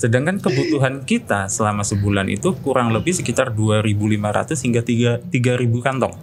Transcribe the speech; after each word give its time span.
Sedangkan 0.00 0.40
kebutuhan 0.40 1.04
kita 1.04 1.52
selama 1.52 1.84
sebulan 1.84 2.24
itu 2.32 2.56
kurang 2.64 2.88
lebih 2.88 3.12
sekitar 3.12 3.52
2.500 3.52 4.56
hingga 4.64 4.80
3 4.80 5.28
3.000 5.28 5.84
kantong 5.84 6.16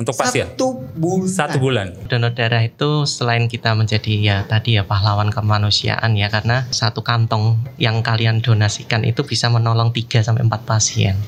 untuk 0.00 0.14
pasien 0.16 0.48
Satu 0.48 0.88
bulan. 0.96 1.28
satu 1.28 1.56
bulan. 1.60 1.88
Donor 2.08 2.32
darah 2.32 2.64
itu 2.64 3.04
selain 3.04 3.44
kita 3.44 3.76
menjadi 3.76 4.12
ya 4.16 4.36
tadi 4.48 4.80
ya 4.80 4.88
pahlawan 4.88 5.28
kemanusiaan 5.28 6.16
ya 6.16 6.32
karena 6.32 6.64
satu 6.72 7.04
kantong 7.04 7.60
yang 7.76 8.00
kalian 8.00 8.40
donasikan 8.40 9.04
itu 9.04 9.20
bisa 9.20 9.52
menolong 9.52 9.92
3 9.92 10.24
sampai 10.24 10.48
4 10.48 10.64
pasien. 10.64 11.20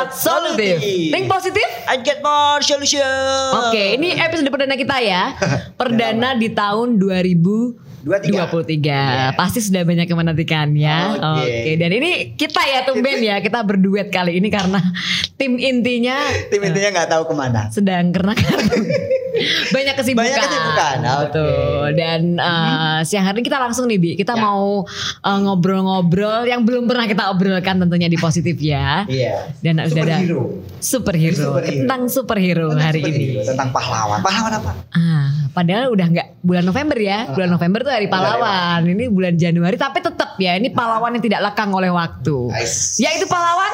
Sehat 0.00 0.16
solutif. 0.16 0.80
Think 1.12 1.28
positif? 1.28 1.68
I 1.84 2.00
get 2.00 2.24
more 2.24 2.64
solution. 2.64 3.04
Oke, 3.52 4.00
ini 4.00 4.16
episode 4.16 4.48
perdana 4.48 4.72
kita 4.72 4.96
ya. 5.04 5.36
Perdana 5.80 6.32
di 6.40 6.48
tahun 6.48 6.96
2023. 6.96 7.89
23. 8.02 9.34
Pasti 9.34 9.58
sudah 9.60 9.82
banyak 9.82 10.06
yang 10.06 10.18
menantikan 10.18 10.72
ya. 10.72 11.14
Oke. 11.36 11.42
Oke, 11.42 11.72
dan 11.76 11.90
ini 11.92 12.10
kita 12.34 12.60
ya 12.62 12.80
tumben 12.82 13.20
ya, 13.20 13.36
kita 13.38 13.60
berduet 13.60 14.08
kali 14.08 14.36
ini 14.36 14.48
karena 14.48 14.80
tim 15.38 15.56
intinya 15.56 16.16
Tim 16.48 16.60
intinya 16.62 16.88
nggak 16.94 17.08
tahu 17.08 17.22
ke 17.26 17.34
mana. 17.34 17.68
sedang 17.70 18.10
karena 18.10 18.32
banyak 19.74 19.94
kesibukan. 19.94 20.26
Banyak 20.26 20.40
kesibukan. 20.42 20.96
Betul. 21.22 21.86
Dan 21.94 22.20
uh, 22.36 23.00
siang 23.02 23.24
hari 23.24 23.40
ini 23.40 23.46
kita 23.46 23.58
langsung 23.58 23.86
nih 23.86 23.96
Bi, 23.96 24.10
kita 24.14 24.32
Ya. 24.32 24.40
mau 24.40 24.84
uh, 25.20 25.38
ngobrol-ngobrol 25.42 26.44
yang 26.44 26.62
belum 26.62 26.86
pernah 26.86 27.04
kita 27.04 27.28
obrolkan 27.28 27.76
tentunya 27.78 28.06
di 28.06 28.16
positif 28.16 28.56
ya. 28.58 29.04
Iya. 29.04 29.52
Dan 29.58 29.80
udah 29.80 29.86
ada 29.86 30.16
Superhero. 30.16 30.40
superhero, 30.78 31.36
Superhero. 31.36 31.66
tentang 31.82 32.00
superhero 32.06 32.66
Tentang 32.70 32.84
hari 32.84 33.00
superhero, 33.00 33.36
ini. 33.36 33.46
Tentang 33.46 33.68
pahlawan. 33.70 34.18
Pahlawan 34.20 34.52
apa? 34.54 34.70
Ah, 34.90 35.28
padahal 35.50 35.90
udah 35.90 36.06
nggak 36.08 36.28
bulan 36.40 36.64
November 36.64 36.96
ya. 36.96 37.18
Bulan 37.28 37.50
November 37.50 37.80
tuh 37.82 37.89
hari 37.90 38.06
pahlawan. 38.06 38.86
Ini 38.86 39.10
bulan 39.10 39.34
Januari 39.34 39.74
tapi 39.74 39.98
tetap 39.98 40.38
ya 40.38 40.54
ini 40.54 40.70
pahlawan 40.70 41.18
yang 41.18 41.24
tidak 41.24 41.40
lekang 41.44 41.70
oleh 41.70 41.90
waktu. 41.90 42.48
Nice. 42.50 42.96
Yaitu 42.96 43.26
pahlawan. 43.26 43.72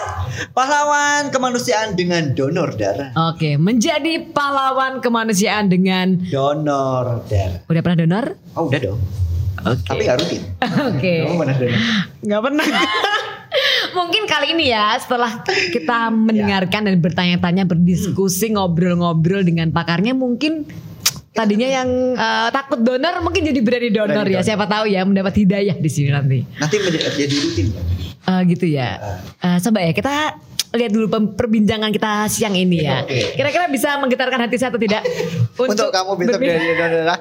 Pahlawan 0.53 1.29
kemanusiaan 1.31 1.95
dengan 1.95 2.33
donor 2.33 2.75
darah. 2.75 3.13
Oke, 3.31 3.57
menjadi 3.57 4.25
pahlawan 4.33 4.99
kemanusiaan 4.99 5.69
dengan 5.69 6.19
Donor 6.27 7.25
darah. 7.29 7.63
udah 7.69 7.81
pernah 7.85 7.99
donor? 8.03 8.25
Oh 8.57 8.67
udah 8.67 8.81
dong. 8.81 9.01
Oke. 9.67 9.83
Tapi 9.85 10.01
nggak 10.05 10.19
rutin. 10.21 10.43
Oke. 10.91 11.15
Kamu 11.25 11.37
pernah 11.39 11.57
donor? 11.57 11.81
Nggak 12.23 12.43
pernah. 12.43 12.67
Mungkin 13.97 14.23
kali 14.29 14.53
ini 14.53 14.69
ya 14.69 14.93
setelah 15.01 15.41
kita 15.73 16.13
mendengarkan 16.13 16.85
dan 16.85 17.01
bertanya-tanya, 17.01 17.65
berdiskusi, 17.65 18.53
ngobrol-ngobrol 18.53 19.41
dengan 19.41 19.73
pakarnya 19.73 20.13
mungkin 20.13 20.69
tadinya 21.37 21.69
yang 21.69 21.89
eh, 22.17 22.49
takut 22.51 22.81
donor 22.81 23.21
mungkin 23.21 23.45
jadi 23.45 23.61
berani 23.61 23.89
donor 23.93 24.25
Berani 24.25 24.33
ya. 24.33 24.41
donor. 24.41 24.49
Siapa 24.49 24.65
tahu 24.65 24.85
ya 24.89 25.01
mendapat 25.05 25.35
hidayah 25.37 25.77
di 25.77 25.91
sini 25.93 26.09
nanti. 26.09 26.43
Nanti 26.57 26.75
menjadi 26.81 27.13
jadi 27.13 27.37
rutin. 27.37 27.67
Eh, 28.27 28.41
gitu 28.51 28.67
ya. 28.67 28.89
Eh, 29.39 29.59
coba 29.61 29.79
ya 29.85 29.93
kita 29.93 30.15
lihat 30.73 30.91
dulu 30.91 31.07
perbincangan 31.33 31.91
kita 31.91 32.27
siang 32.27 32.53
ini 32.53 32.83
ya. 32.83 33.07
Kira-kira 33.07 33.67
bisa 33.67 33.95
menggetarkan 33.97 34.41
hati 34.41 34.57
saya 34.57 34.69
atau 34.69 34.79
tidak? 34.79 35.03
Untuk, 35.63 35.89
kamu 35.89 36.13
besok 36.17 36.37
berbi- 36.37 36.51
dari 36.51 36.75
darah. 36.75 37.19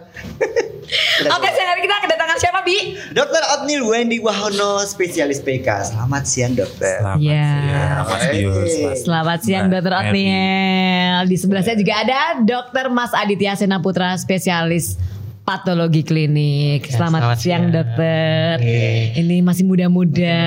Oke, 1.28 1.48
siang 1.48 1.68
hari 1.68 1.82
kita 1.82 1.96
kedatangan 2.00 2.38
siapa 2.38 2.60
Bi? 2.62 2.78
Dokter 3.10 3.42
Otnil 3.50 3.82
Wendy 3.82 4.18
Wahono, 4.18 4.82
spesialis 4.82 5.40
PK. 5.40 5.66
Selamat 5.88 6.24
siang 6.26 6.54
dokter. 6.54 7.02
Selamat 7.02 7.20
Ya. 7.20 7.42
siang, 7.42 8.54
Mas. 8.84 8.98
Selamat 9.02 9.40
siang 9.42 9.66
Dokter. 9.68 9.94
Otniel. 9.96 11.22
Di 11.26 11.38
sebelah 11.38 11.64
saya 11.64 11.74
juga 11.74 11.94
ada 11.98 12.20
Dokter 12.38 12.86
Mas 12.88 13.12
Aditya 13.12 13.56
Sena 13.56 13.80
Putra 13.80 14.14
spesialis 14.16 14.98
patologi 15.46 16.02
klinik. 16.02 16.90
Selamat, 16.90 17.22
selamat 17.22 17.38
siang 17.38 17.64
siang. 17.64 17.64
Dokter. 17.72 18.54
Oke. 18.58 18.86
Ini 19.16 19.36
masih 19.46 19.64
muda-muda. 19.64 20.38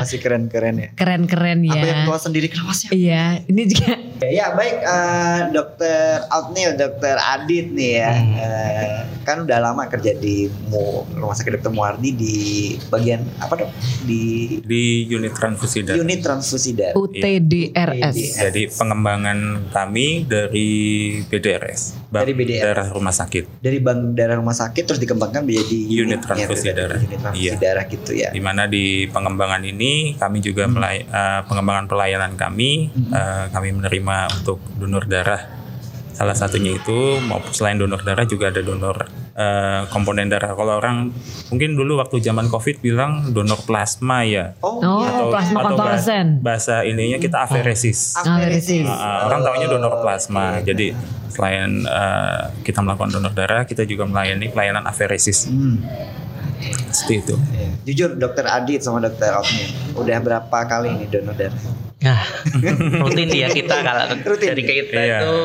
Masih 0.00 0.22
keren-keren 0.22 0.74
ya. 0.78 0.88
Keren-keren 0.94 1.58
ya. 1.66 1.74
Aku 1.74 1.84
yang 1.84 2.02
tua 2.06 2.18
sendiri 2.22 2.46
kenapa 2.46 2.72
sih? 2.72 2.88
Iya, 2.94 3.42
ini 3.44 3.66
juga 3.66 3.98
Ya 4.24 4.54
baik 4.54 4.78
eh, 4.80 5.40
dokter 5.50 6.22
Outnil, 6.30 6.78
dokter 6.78 7.18
Adit 7.18 7.74
nih 7.74 7.90
ya. 7.98 8.12
Eh, 8.14 8.96
kan 9.26 9.42
udah 9.42 9.58
lama 9.58 9.90
kerja 9.90 10.14
di 10.14 10.46
Mu- 10.70 11.02
rumah 11.10 11.34
sakit 11.34 11.58
dokter 11.58 11.74
Muardi 11.74 12.14
di 12.14 12.36
bagian 12.88 13.26
apa 13.42 13.58
dok? 13.58 13.70
Di 14.06 14.22
Di 14.62 14.82
unit 15.10 15.34
transfusi 15.34 15.82
darah. 15.82 15.98
unit 15.98 16.22
transfusi 16.22 16.70
darah. 16.72 16.94
UTDRS. 16.94 18.38
Jadi 18.38 18.70
pengembangan 18.70 19.68
kami 19.68 20.24
dari 20.24 20.68
BDRS, 21.26 22.03
Dari 22.16 22.32
BDRS. 22.32 22.62
Darah 22.64 22.88
Rumah 22.90 23.10
Sakit, 23.10 23.44
Dari 23.58 23.78
bank 23.78 23.98
darah 24.14 24.36
rumah 24.36 24.52
sakit 24.52 24.82
terus 24.84 24.98
dikembangkan 24.98 25.42
menjadi 25.42 25.78
Unit 25.96 26.20
transfusi 26.20 26.68
tuh, 26.68 26.76
darah. 26.76 26.98
Unit 26.98 27.18
transfusi 27.18 27.42
Iya. 27.42 27.52
darah 27.58 27.84
gitu 27.86 28.10
ya. 28.12 28.28
di 28.30 28.38
mana 28.38 28.66
di 28.66 28.84
pengembangan 29.08 29.62
ini 29.62 30.14
kami 30.14 30.38
juga 30.38 30.66
melay- 30.66 31.02
eh, 31.02 31.40
pengembangan 31.44 31.88
pelayanan 31.88 32.36
kami, 32.36 32.92
eh, 32.92 33.44
kami 33.48 33.68
menerima 33.72 34.16
untuk 34.34 34.60
donor 34.76 35.04
darah. 35.04 35.42
Salah 36.12 36.34
satunya 36.34 36.70
itu 36.72 37.18
maupun 37.20 37.50
selain 37.50 37.74
donor 37.74 37.98
darah 37.98 38.22
juga 38.22 38.46
ada 38.46 38.62
donor 38.62 39.23
eh, 39.34 39.82
komponen 39.88 40.26
darah. 40.26 40.52
Kalau 40.52 40.78
orang 40.78 41.10
mungkin 41.48 41.74
dulu 41.74 41.98
waktu 41.98 42.18
zaman 42.18 42.46
COVID 42.46 42.78
bilang 42.78 43.12
donor 43.28 43.58
plasma 43.60 44.22
ya. 44.22 44.54
Oh, 44.60 44.78
Oh, 44.78 45.02
iya. 45.02 45.26
plasma 45.26 45.58
atau 45.60 45.68
konvalesen. 45.74 46.26
bahasa 46.40 46.82
ininya 46.82 47.18
kita 47.18 47.42
aferesis. 47.42 48.14
Aferesis. 48.16 48.82
Uh, 48.82 49.26
orang 49.26 49.42
tahunya 49.42 49.66
donor 49.68 49.98
plasma. 49.98 50.58
Jadi 50.60 50.94
selain 51.28 51.82
uh, 51.84 52.54
kita 52.62 52.78
melakukan 52.78 53.10
donor 53.12 53.32
darah, 53.32 53.62
kita 53.62 53.82
juga 53.82 54.04
melayani 54.04 54.46
pelayanan 54.48 54.84
aferesis. 54.84 55.46
Hmm. 55.46 55.82
Seperti 56.88 57.14
itu. 57.20 57.34
Jujur 57.84 58.14
dokter 58.14 58.46
Adit 58.46 58.80
sama 58.80 58.96
dokter 58.96 59.28
Outnil 59.28 59.68
udah 59.94 60.18
berapa 60.18 60.58
kali 60.64 60.94
nih 60.96 61.08
donor 61.10 61.34
darah? 61.34 61.60
Nah, 62.00 62.20
rutin 63.02 63.28
ya 63.28 63.48
kita 63.48 63.80
kalau 63.80 64.04
Rutin. 64.14 64.48
dari 64.50 64.62
kita 64.62 64.92
Iya. 64.94 65.18
itu 65.20 65.36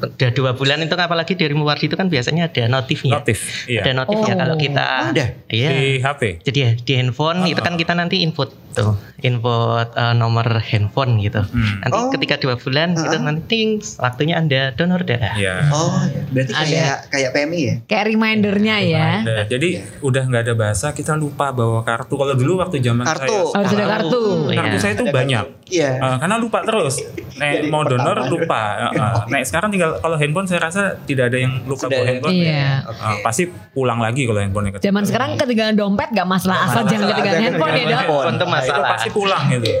udah 0.00 0.30
dua 0.32 0.50
bulan 0.52 0.80
itu 0.80 0.92
apalagi 0.92 1.32
dari 1.34 1.52
Muwardi 1.52 1.86
itu 1.86 1.94
kan 1.94 2.06
biasanya 2.06 2.48
ada 2.48 2.64
notifnya. 2.66 3.16
Notif, 3.16 3.38
iya. 3.66 3.84
Ada 3.84 3.92
notifnya 3.96 4.32
Oh. 4.32 4.38
kalau 4.38 4.56
kita 4.56 4.86
Ada? 5.10 5.26
Iya. 5.46 5.68
Di 5.70 5.80
HP. 5.98 6.22
Jadi 6.42 6.58
ya 6.58 6.70
di 6.74 6.92
handphone 6.94 7.44
itu 7.44 7.58
kan 7.58 7.74
kita 7.74 7.92
nanti 7.92 8.20
input 8.20 8.48
tuh, 8.70 8.94
input 9.20 9.88
eh, 9.90 10.14
nomor 10.14 10.46
handphone 10.62 11.18
gitu. 11.18 11.42
Hmm. 11.42 11.82
Nanti 11.82 11.98
Oh. 11.98 12.08
ketika 12.10 12.38
dua 12.38 12.54
bulan 12.54 12.94
itu 12.94 13.16
nanti 13.16 13.42
ting, 13.46 13.68
waktunya 13.96 14.34
anda 14.36 14.70
donor 14.72 15.02
darah. 15.02 15.34
Ya. 15.34 15.66
Oh, 15.68 15.90
iya. 16.04 16.22
berarti 16.26 16.52
Ada. 16.52 16.64
kayak 16.64 16.96
kayak 17.10 17.30
PMI 17.32 17.60
ya? 17.60 17.74
Kayak 17.84 18.04
remindernya 18.06 18.76
ya. 18.80 19.08
Ada. 19.20 19.36
Jadi 19.48 19.68
udah 20.00 20.22
nggak 20.24 20.42
ada 20.44 20.54
bahasa, 20.54 20.86
kita 20.90 21.12
lupa 21.14 21.50
bawa 21.50 21.82
kartu. 21.82 22.14
Kalau 22.14 22.32
dulu 22.32 22.58
waktu 22.58 22.78
zaman 22.78 23.02
Kartu. 23.02 23.50
saya, 23.50 23.66
ada 23.66 23.84
kartu. 23.90 24.22
kartu 24.48 24.70
Iya. 24.70 24.78
saya 24.78 24.92
itu 24.94 25.04
banyak. 25.04 25.44
Iya. 25.68 25.90
Uh, 25.98 26.16
karena 26.18 26.36
lupa 26.36 26.58
terus. 26.62 26.94
Nek 27.36 27.52
Jadi 27.56 27.68
mau 27.68 27.82
donor 27.82 28.26
lupa. 28.26 28.62
Uh. 28.90 29.14
Nek 29.28 29.42
sekarang 29.44 29.70
tinggal 29.70 29.98
kalau 29.98 30.16
handphone 30.16 30.46
saya 30.46 30.60
rasa 30.60 30.82
tidak 31.02 31.30
ada 31.30 31.38
yang 31.38 31.62
lupa 31.64 31.86
bawa 31.86 32.04
handphone. 32.04 32.34
Iya. 32.34 32.82
Uh, 32.84 33.16
pasti 33.20 33.42
pulang 33.70 33.98
lagi 33.98 34.24
kalau 34.24 34.40
handphone 34.40 34.72
Zaman 34.76 35.04
sekarang 35.04 35.36
ketinggalan 35.36 35.74
dompet 35.74 36.08
gak 36.10 36.26
masalah 36.26 36.66
asal 36.66 36.82
jangan 36.84 37.06
ketinggalan 37.10 37.40
handphone 37.42 37.70
ya 37.70 37.84
dok. 37.84 37.90
handphone. 37.94 38.24
Itu 38.24 38.36
Itu 38.36 38.46
masalah. 38.48 38.88
pasti 38.96 39.08
pulang 39.10 39.44
gitu. 39.50 39.66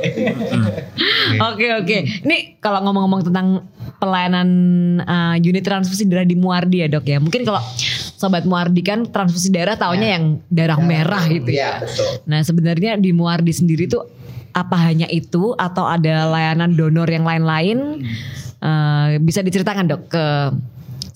Hmm. 1.00 1.54
Oke 1.54 1.66
oke. 1.72 1.96
Ini 2.26 2.58
kalau 2.58 2.82
ngomong-ngomong 2.84 3.22
tentang 3.24 3.64
pelayanan 3.96 4.48
uh, 5.00 5.36
unit 5.38 5.62
transfusi 5.62 6.04
darah 6.04 6.26
di 6.26 6.34
Muardi 6.34 6.82
ya 6.82 6.88
dok 6.90 7.06
ya. 7.06 7.16
Mungkin 7.16 7.46
kalau 7.46 7.62
sobat 8.16 8.44
Muardi 8.44 8.82
kan 8.82 9.06
transfusi 9.06 9.48
darah 9.48 9.76
taunya 9.76 10.18
yang 10.18 10.44
darah 10.50 10.76
merah 10.76 11.24
gitu 11.24 11.48
Iya, 11.48 11.80
ya. 11.80 11.80
betul. 11.80 12.10
Nah 12.26 12.40
sebenarnya 12.42 12.96
di 12.96 13.10
Muardi 13.12 13.52
sendiri 13.52 13.86
tuh 13.86 14.04
apa 14.52 14.76
hanya 14.90 15.06
itu 15.10 15.54
atau 15.54 15.86
ada 15.86 16.26
layanan 16.30 16.74
donor 16.74 17.06
yang 17.10 17.24
lain-lain? 17.24 18.06
Uh, 18.60 19.16
bisa 19.24 19.40
diceritakan 19.40 19.88
dok 19.88 20.02
ke 20.12 20.24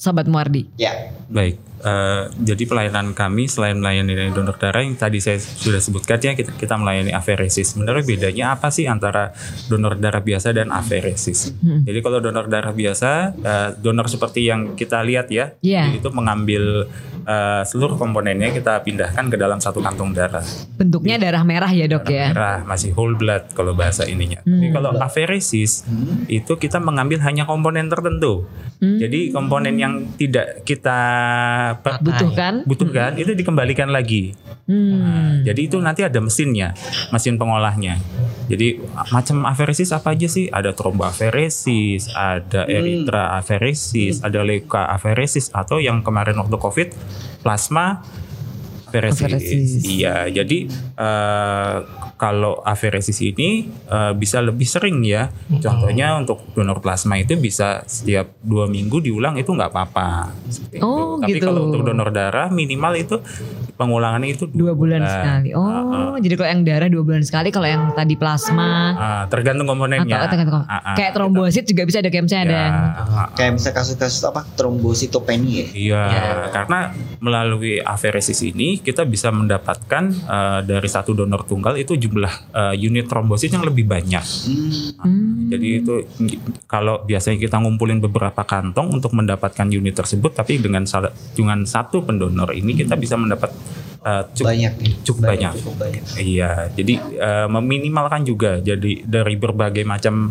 sobat 0.00 0.25
Muardi. 0.28 0.64
Ya. 0.81 1.12
Baik, 1.28 1.60
eh, 1.84 2.22
jadi 2.32 2.64
pelayanan 2.64 3.12
kami 3.12 3.44
selain 3.46 3.76
melayani 3.76 4.32
donor 4.32 4.56
darah 4.56 4.81
yang 4.81 4.96
tadi 4.96 5.20
saya 5.20 5.36
sudah 5.36 5.78
sebutkan 5.78 6.16
ya 6.19 6.32
kita, 6.32 6.56
kita 6.56 6.75
melayani 6.81 7.12
aferesis. 7.12 7.76
Sebenarnya 7.76 8.04
bedanya 8.08 8.44
apa 8.56 8.72
sih 8.72 8.88
antara 8.88 9.36
donor 9.69 10.00
darah 10.00 10.25
biasa 10.25 10.56
dan 10.56 10.72
aferesis? 10.72 11.52
Jadi 11.60 11.98
kalau 12.00 12.25
donor 12.25 12.48
darah 12.48 12.72
biasa, 12.72 13.10
eh, 13.36 13.69
donor 13.78 14.08
seperti 14.08 14.48
yang 14.48 14.72
kita 14.75 15.04
lihat 15.04 15.28
ya, 15.28 15.52
Iya. 15.60 15.92
itu 15.92 16.08
mengambil 16.10 16.88
eh, 17.25 17.62
seluruh 17.64 17.96
komponennya 17.96 18.52
kita 18.52 18.84
pindahkan 18.84 19.32
ke 19.32 19.36
dalam 19.40 19.56
satu 19.56 19.81
kantong 19.81 20.12
darah. 20.12 20.44
Bentuknya 20.76 21.16
darah 21.16 21.40
merah 21.40 21.72
ya 21.72 21.88
dok 21.88 22.08
ya. 22.08 22.32
Merah 22.36 22.60
masih 22.69 22.92
whole 22.92 23.16
blood 23.16 23.48
kalau 23.56 23.72
bahasa 23.72 24.04
ininya. 24.04 24.44
Tapi 24.44 24.69
kalau 24.72 24.92
aferesis 25.00 25.88
itu 26.28 26.52
kita 26.56 26.81
mengambil 26.81 27.25
hanya 27.25 27.48
komponen 27.48 27.88
tertentu. 27.88 28.44
Jadi 28.84 29.32
komponen 29.32 29.81
yang 29.81 30.12
tidak 30.20 30.60
kita 30.69 31.00
per- 31.80 32.02
Butuhkan. 32.02 32.62
butuhkan 32.66 33.10
itu 33.18 33.32
dikembalikan 33.34 33.88
lagi. 33.90 34.34
Hmm. 34.64 34.90
Nah, 34.96 35.32
jadi 35.44 35.60
itu 35.68 35.76
nanti 35.80 36.00
ada 36.06 36.18
mesinnya, 36.20 36.72
mesin 37.12 37.36
pengolahnya. 37.36 38.00
Jadi 38.48 38.80
macam 39.12 39.48
aferesis 39.48 39.92
apa 39.92 40.12
aja 40.12 40.28
sih? 40.28 40.48
Ada 40.52 40.76
tromboaferesis, 40.76 42.12
ada 42.12 42.68
erythra 42.68 43.36
aferesis, 43.40 44.20
ada 44.20 44.44
leuka 44.44 44.84
aferesis 44.88 45.48
atau 45.52 45.80
yang 45.80 46.04
kemarin 46.04 46.36
waktu 46.40 46.56
Covid 46.60 46.88
plasma 47.40 48.04
aferesis. 48.88 49.26
Aferesis. 49.26 49.70
Iya, 49.84 50.30
jadi 50.30 50.58
eh, 50.96 51.76
kalau 52.24 52.56
aferesis 52.64 53.20
ini 53.20 53.68
eh, 53.84 54.12
bisa 54.16 54.40
lebih 54.40 54.64
sering 54.64 55.04
ya. 55.04 55.28
Contohnya 55.60 56.16
untuk 56.16 56.40
donor 56.56 56.80
plasma 56.80 57.20
itu 57.20 57.36
bisa 57.36 57.84
setiap 57.84 58.40
dua 58.40 58.64
minggu 58.64 59.04
diulang 59.04 59.36
itu 59.36 59.52
nggak 59.52 59.68
apa-apa. 59.68 60.32
Oh, 60.80 61.20
itu. 61.20 61.20
Tapi 61.20 61.32
gitu. 61.36 61.44
kalau 61.44 61.68
untuk 61.68 61.84
donor 61.84 62.08
darah 62.08 62.48
minimal 62.48 62.96
itu 62.96 63.20
pengulangannya 63.76 64.32
itu 64.32 64.48
Dua 64.48 64.72
bulan 64.72 65.04
sekali. 65.04 65.50
Oh, 65.52 66.16
jadi 66.16 66.34
kalau 66.38 66.48
yang 66.48 66.62
darah 66.64 66.88
dua 66.88 67.02
bulan 67.02 67.20
sekali, 67.20 67.50
kalau 67.50 67.66
yang 67.68 67.92
tadi 67.92 68.14
plasma 68.14 68.94
Ah, 68.94 69.22
tergantung 69.28 69.66
komponennya. 69.66 70.24
atau 70.24 70.32
tergantung 70.32 70.62
Ah, 70.64 70.94
ah, 70.94 70.94
kayak 70.96 71.12
trombosit 71.12 71.66
juga 71.66 71.82
bisa 71.84 71.98
ada 72.00 72.08
kayak 72.08 72.24
misalnya 72.24 72.44
ada 72.44 72.54
Ya, 72.54 72.62
yang 72.62 72.76
ah, 72.94 73.28
Kayak 73.34 73.50
misalnya 73.58 73.76
kasus-kasus 73.76 74.22
apa 74.24 74.40
trombositopenia 74.54 75.52
ya. 75.58 75.66
Iya, 75.74 76.02
Ya. 76.06 76.24
karena 76.54 76.78
melalui 77.18 77.82
aferesis 77.82 78.38
ini 78.40 78.78
kita 78.78 79.02
bisa 79.04 79.34
mendapatkan 79.34 80.04
eh, 80.14 80.60
dari 80.62 80.86
satu 80.88 81.10
donor 81.12 81.42
tunggal 81.42 81.74
itu 81.74 81.98
jumlah 81.98 82.13
eh, 82.22 82.75
unit 82.78 83.11
trombosit 83.11 83.50
yang 83.50 83.66
lebih 83.66 83.84
banyak. 83.84 84.22
Hmm. 84.22 85.50
Jadi 85.50 85.69
itu 85.82 85.94
kalau 86.70 87.02
biasanya 87.02 87.37
kita 87.37 87.58
ngumpulin 87.58 87.99
beberapa 87.99 88.46
kantong 88.46 88.94
untuk 88.94 89.12
mendapatkan 89.12 89.66
unit 89.66 89.93
tersebut, 89.99 90.32
tapi 90.32 90.62
dengan 90.62 90.87
dengan 91.34 91.66
satu 91.66 92.06
pendonor 92.06 92.55
ini 92.55 92.78
kita 92.78 92.94
bisa 92.94 93.19
mendapat 93.19 93.50
eh, 94.06 94.22
cukup 94.38 94.49
banyak 94.55 94.72
cukup 95.02 95.22
banyak. 95.26 95.52
Cukup 95.58 95.76
banyak. 95.82 96.02
Iya, 96.22 96.70
jadi 96.72 96.94
eh, 97.19 97.46
meminimalkan 97.50 98.22
juga. 98.22 98.62
Jadi 98.62 99.02
dari 99.05 99.34
berbagai 99.34 99.82
macam 99.82 100.31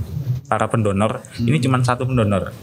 para 0.53 0.69
pendonor, 0.69 1.25
ini 1.41 1.57
cuma 1.57 1.81
satu 1.81 2.05
pendonor. 2.05 2.53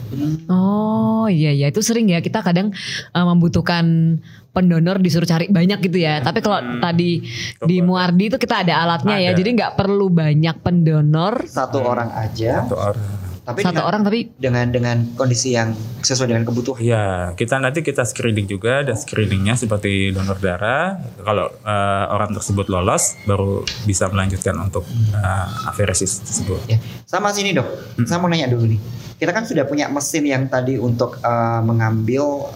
Oh 0.46 1.26
iya 1.26 1.50
iya 1.50 1.74
itu 1.74 1.82
sering 1.82 2.06
ya 2.06 2.22
kita 2.22 2.38
kadang 2.38 2.70
eh, 3.10 3.26
membutuhkan 3.26 4.14
pendonor 4.54 5.02
disuruh 5.02 5.26
cari 5.26 5.50
banyak 5.50 5.82
gitu 5.90 5.98
ya. 5.98 6.22
Tapi 6.22 6.38
kalau 6.38 6.62
tadi 6.78 7.26
di 7.66 7.76
Muardi 7.82 8.30
itu 8.30 8.38
kita 8.38 8.62
ada 8.62 8.86
alatnya 8.86 9.18
ya. 9.18 9.34
Ada. 9.34 9.38
Jadi 9.42 9.48
nggak 9.58 9.72
perlu 9.74 10.06
banyak 10.06 10.56
pendonor 10.62 11.50
Satu 11.50 11.82
orang 11.82 12.14
aja. 12.14 12.62
Satu 12.62 12.78
orang. 12.78 13.29
Tapi 13.52 13.62
satu 13.66 13.74
dengan, 13.74 13.86
orang 13.86 14.00
tapi 14.06 14.20
dengan 14.38 14.66
dengan 14.70 14.96
kondisi 15.18 15.52
yang 15.54 15.74
sesuai 16.00 16.30
dengan 16.30 16.44
kebutuhan. 16.46 16.80
Iya, 16.80 17.04
kita 17.34 17.58
nanti 17.58 17.82
kita 17.82 18.06
screening 18.06 18.46
juga 18.46 18.86
ada 18.86 18.94
screeningnya 18.94 19.58
seperti 19.58 20.14
donor 20.14 20.38
darah. 20.38 20.96
Kalau 21.20 21.46
eh, 21.50 22.04
orang 22.10 22.30
tersebut 22.34 22.66
lolos, 22.70 23.18
baru 23.26 23.66
bisa 23.84 24.06
melanjutkan 24.08 24.54
untuk 24.58 24.86
eh, 25.14 25.68
aferesis 25.70 26.22
tersebut. 26.22 26.60
Ya. 26.70 26.78
Sama 27.04 27.34
sini 27.34 27.52
dok, 27.52 27.66
saya 28.06 28.22
mau 28.22 28.30
nanya 28.30 28.46
dulu 28.46 28.70
nih. 28.70 28.80
Kita 29.20 29.36
kan 29.36 29.44
sudah 29.44 29.68
punya 29.68 29.92
mesin 29.92 30.24
yang 30.24 30.46
tadi 30.48 30.80
untuk 30.80 31.18
eh, 31.20 31.60
mengambil 31.66 32.48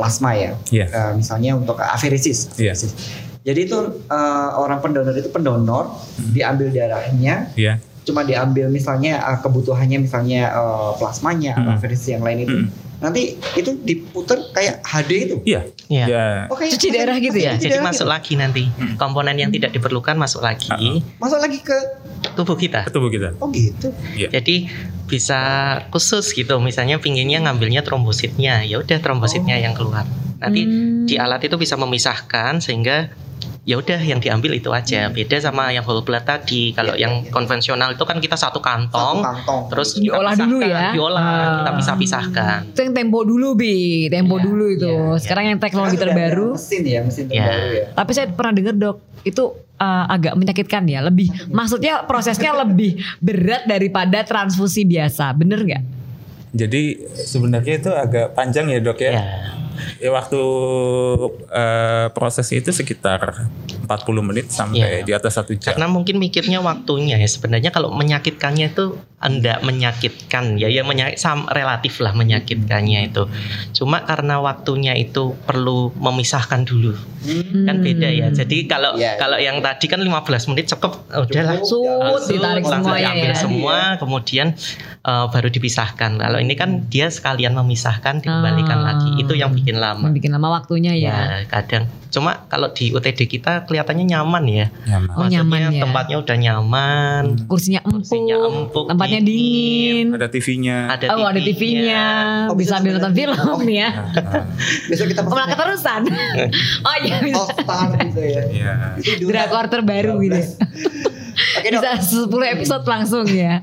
plasma 0.00 0.32
ya. 0.32 0.56
Iya. 0.72 0.86
Eh, 0.88 1.12
misalnya 1.20 1.56
untuk 1.60 1.76
aferesis. 1.76 2.52
Iya. 2.56 2.72
aferesis. 2.72 2.92
Jadi 3.40 3.60
itu 3.64 3.78
eh, 4.04 4.48
orang 4.56 4.84
pendonor 4.84 5.16
itu 5.16 5.32
pendonor 5.32 5.96
diambil 6.32 6.68
darahnya, 6.72 7.48
Iya. 7.56 7.80
Cuma 8.02 8.22
diambil 8.22 8.66
misalnya 8.66 9.20
eh, 9.20 9.38
kebutuhannya 9.38 9.98
misalnya 10.00 10.50
eh, 10.50 10.90
plasmanya 10.96 11.54
atau 11.54 11.64
Mm-mm. 11.66 11.76
aferesis 11.76 12.08
yang 12.10 12.22
lain 12.22 12.44
itu. 12.44 12.56
Mm-mm. 12.64 12.88
Nanti 13.00 13.32
itu 13.56 13.80
diputer 13.80 14.36
kayak 14.52 14.84
HD 14.84 15.10
itu. 15.24 15.36
Iya. 15.48 15.60
Iya. 15.88 16.04
Iya. 16.04 16.24
Oh, 16.48 16.56
kayak 16.56 16.76
Cuci 16.76 16.88
darah 16.92 17.16
gitu 17.16 17.38
ya? 17.40 17.56
cuci 17.56 17.64
Jadi 17.64 17.80
masuk 17.80 18.04
gitu. 18.04 18.12
lagi 18.12 18.32
nanti 18.36 18.62
komponen 18.94 19.40
yang 19.40 19.48
tidak 19.48 19.72
diperlukan 19.72 20.20
masuk 20.20 20.44
lagi 20.44 20.68
Masuk 21.16 21.40
lagi 21.40 21.64
ke 21.64 21.72
tubuh 22.36 22.60
kita. 22.60 22.84
Ke 22.84 22.92
tubuh 22.92 23.08
kita. 23.08 23.32
oh 23.40 23.48
gitu. 23.48 23.88
Jadi 24.14 24.68
bisa 25.08 25.40
khusus 25.88 26.28
gitu. 26.36 26.60
Misalnya 26.60 27.00
pinginnya 27.00 27.40
ngambilnya 27.40 27.80
trombositnya, 27.80 28.68
ya 28.68 28.76
udah 28.78 29.00
trombositnya 29.00 29.56
yang 29.56 29.72
keluar. 29.72 30.04
Nanti 30.36 30.68
Hmm. 30.68 31.08
di 31.08 31.16
alat 31.16 31.40
itu 31.40 31.56
bisa 31.56 31.80
memisahkan 31.80 32.60
sehingga 32.60 33.08
ya 33.62 33.76
udah 33.76 33.98
yang 33.98 34.18
diambil 34.18 34.52
itu 34.52 34.68
aja. 34.68 35.08
Beda 35.08 35.36
sama 35.36 35.68
yang 35.68 35.80
whole 35.80 36.00
blood 36.00 36.22
tadi. 36.22 36.70
Kalau 36.70 36.92
Iya, 36.92 37.06
yang 37.06 37.14
iya. 37.22 37.30
konvensional 37.30 37.92
itu 37.92 38.02
kan 38.02 38.16
kita 38.16 38.34
satu 38.34 38.58
kantong, 38.58 39.16
Satu 39.16 39.26
kantong. 39.26 39.60
terus 39.68 39.88
kita 39.94 40.04
Diolah 40.10 40.34
dulu 40.34 40.56
ya. 40.60 40.80
Diolah, 40.90 41.22
Ah. 41.22 41.54
kita 41.60 41.70
bisa 41.76 41.92
pisahkan. 41.94 42.58
itu 42.66 42.80
yang 42.80 42.94
tempo 42.94 43.22
dulu 43.22 43.54
bi, 43.54 43.74
tempo 44.06 44.36
Iya, 44.36 44.44
dulu 44.44 44.64
itu. 44.68 44.88
iya. 44.88 45.16
Sekarang 45.16 45.44
yang 45.46 45.58
teknologi 45.58 45.94
Sekarang 45.94 46.16
terbaru. 46.16 46.48
mesin 46.54 46.82
ya, 46.82 47.00
mesin 47.00 47.24
Ya. 47.26 47.44
terbaru 47.44 47.68
ya. 47.72 47.86
Tapi 47.94 48.10
saya 48.10 48.26
pernah 48.28 48.52
dengar 48.52 48.74
dok 48.74 48.96
itu 49.22 49.44
uh, 49.76 50.04
agak 50.06 50.34
menyakitkan 50.34 50.82
ya. 50.84 51.00
Lebih, 51.00 51.28
maksudnya 51.48 52.04
prosesnya 52.04 52.56
lebih 52.56 52.94
berat 53.18 53.64
daripada 53.64 54.20
transfusi 54.22 54.82
biasa. 54.82 55.32
Bener 55.32 55.60
nggak? 55.60 55.82
Jadi 56.50 56.82
sebenarnya 57.14 57.74
itu 57.76 57.90
agak 57.90 58.34
panjang 58.34 58.66
ya 58.66 58.78
dok 58.78 58.98
ya. 58.98 59.12
Ya. 59.12 59.24
Ya, 59.96 60.10
waktu 60.10 60.40
eh, 61.50 62.06
prosesnya 62.10 62.58
itu 62.58 62.70
sekitar 62.70 63.48
40 63.80 63.90
menit 64.22 64.46
sampai 64.48 64.78
Iya. 64.80 65.02
di 65.02 65.12
atas 65.12 65.34
satu 65.34 65.52
jam. 65.52 65.74
Karena 65.74 65.86
mungkin 65.86 66.16
mikirnya 66.16 66.58
waktunya 66.58 67.16
ya 67.16 67.26
sebenarnya 67.26 67.68
kalau 67.68 67.90
menyakitkannya 67.90 68.70
itu 68.70 68.94
anda 69.18 69.60
menyakitkan 69.60 70.56
ya 70.56 70.66
ya 70.66 70.80
menya- 70.80 71.12
sam- 71.14 71.44
relatif 71.46 71.98
lah 71.98 72.12
menyakitkannya 72.12 73.10
itu. 73.10 73.28
Cuma 73.74 74.00
karena 74.00 74.38
waktunya 74.38 74.94
itu 74.94 75.36
perlu 75.40 75.92
memisahkan 75.92 76.62
dulu. 76.62 76.96
Kan 77.60 77.84
beda 77.84 78.08
ya. 78.08 78.26
Jadi 78.30 78.64
kalau 78.64 78.96
Iya, 78.96 79.16
kalau 79.16 79.36
yang 79.36 79.60
tadi 79.60 79.86
kan 79.86 80.00
15 80.00 80.16
menit 80.46 80.68
cukup 80.68 81.04
udahlah 81.06 81.58
langsung 81.58 81.84
ditarik 82.26 82.64
langsung 82.64 82.80
semuanya 82.86 83.12
diambil 83.12 83.28
ya. 83.28 83.36
semua 83.36 83.76
kemudian 83.96 84.46
eh, 85.00 85.26
baru 85.28 85.48
dipisahkan. 85.48 86.16
Kalau 86.16 86.36
ini 86.36 86.52
kan 86.52 86.84
dia 86.86 87.08
sekalian 87.08 87.52
memisahkan 87.52 88.20
dikembalikan 88.20 88.78
Ah. 88.78 88.86
lagi. 88.92 89.16
Itu 89.16 89.32
yang 89.32 89.50
bikin 89.50 89.76
lama. 89.76 90.08
Bikin 90.08 90.30
lama 90.30 90.52
waktunya 90.52 90.92
ya. 90.92 91.14
Ya, 91.14 91.48
kadang. 91.48 91.88
Cuma 92.10 92.42
kalau 92.46 92.68
di 92.68 92.90
UTD 92.90 93.24
kita 93.24 93.64
kelihatannya 93.64 94.02
nyaman 94.04 94.44
ya. 94.44 94.66
Nyaman. 94.84 95.14
Oh, 95.14 95.26
nyaman 95.26 95.58
ya. 95.70 95.80
Tempatnya 95.80 96.16
udah 96.18 96.36
nyaman. 96.36 97.22
Kursinya 97.46 97.80
empuk, 97.80 98.02
Kursinya 98.02 98.36
empuk, 98.42 98.84
tempatnya 98.90 99.20
dingin. 99.22 100.06
Ada 100.12 100.26
TV-nya. 100.26 100.76
Ada 100.90 101.04
oh 101.14 101.22
ada 101.24 101.38
TV-nya, 101.38 102.04
Oh, 102.50 102.58
bisa 102.58 102.76
bisa 102.76 102.76
sambil 102.76 102.92
nonton 102.98 103.14
film 103.14 103.38
Oh. 103.38 103.62
ya. 103.62 103.88
Besok 104.90 105.06
kita 105.06 105.22
Oh, 105.22 105.30
malah 105.30 105.46
pesan 105.46 105.54
keterusan. 105.54 106.02
oh 106.86 106.94
iya 106.98 107.16
bisa. 107.22 107.44
Star 107.56 107.88
gitu 107.94 108.20
ya. 108.20 108.42
Iya. 108.50 108.72
Drakor 109.22 109.64
terbaru 109.70 110.18
gitu. 110.20 110.34
12. 110.34 110.58
Oke 111.62 111.68
dok, 111.72 111.82
Bisa 111.82 111.90
10 112.26 112.54
episode 112.58 112.84
langsung 112.84 113.24
ya. 113.30 113.62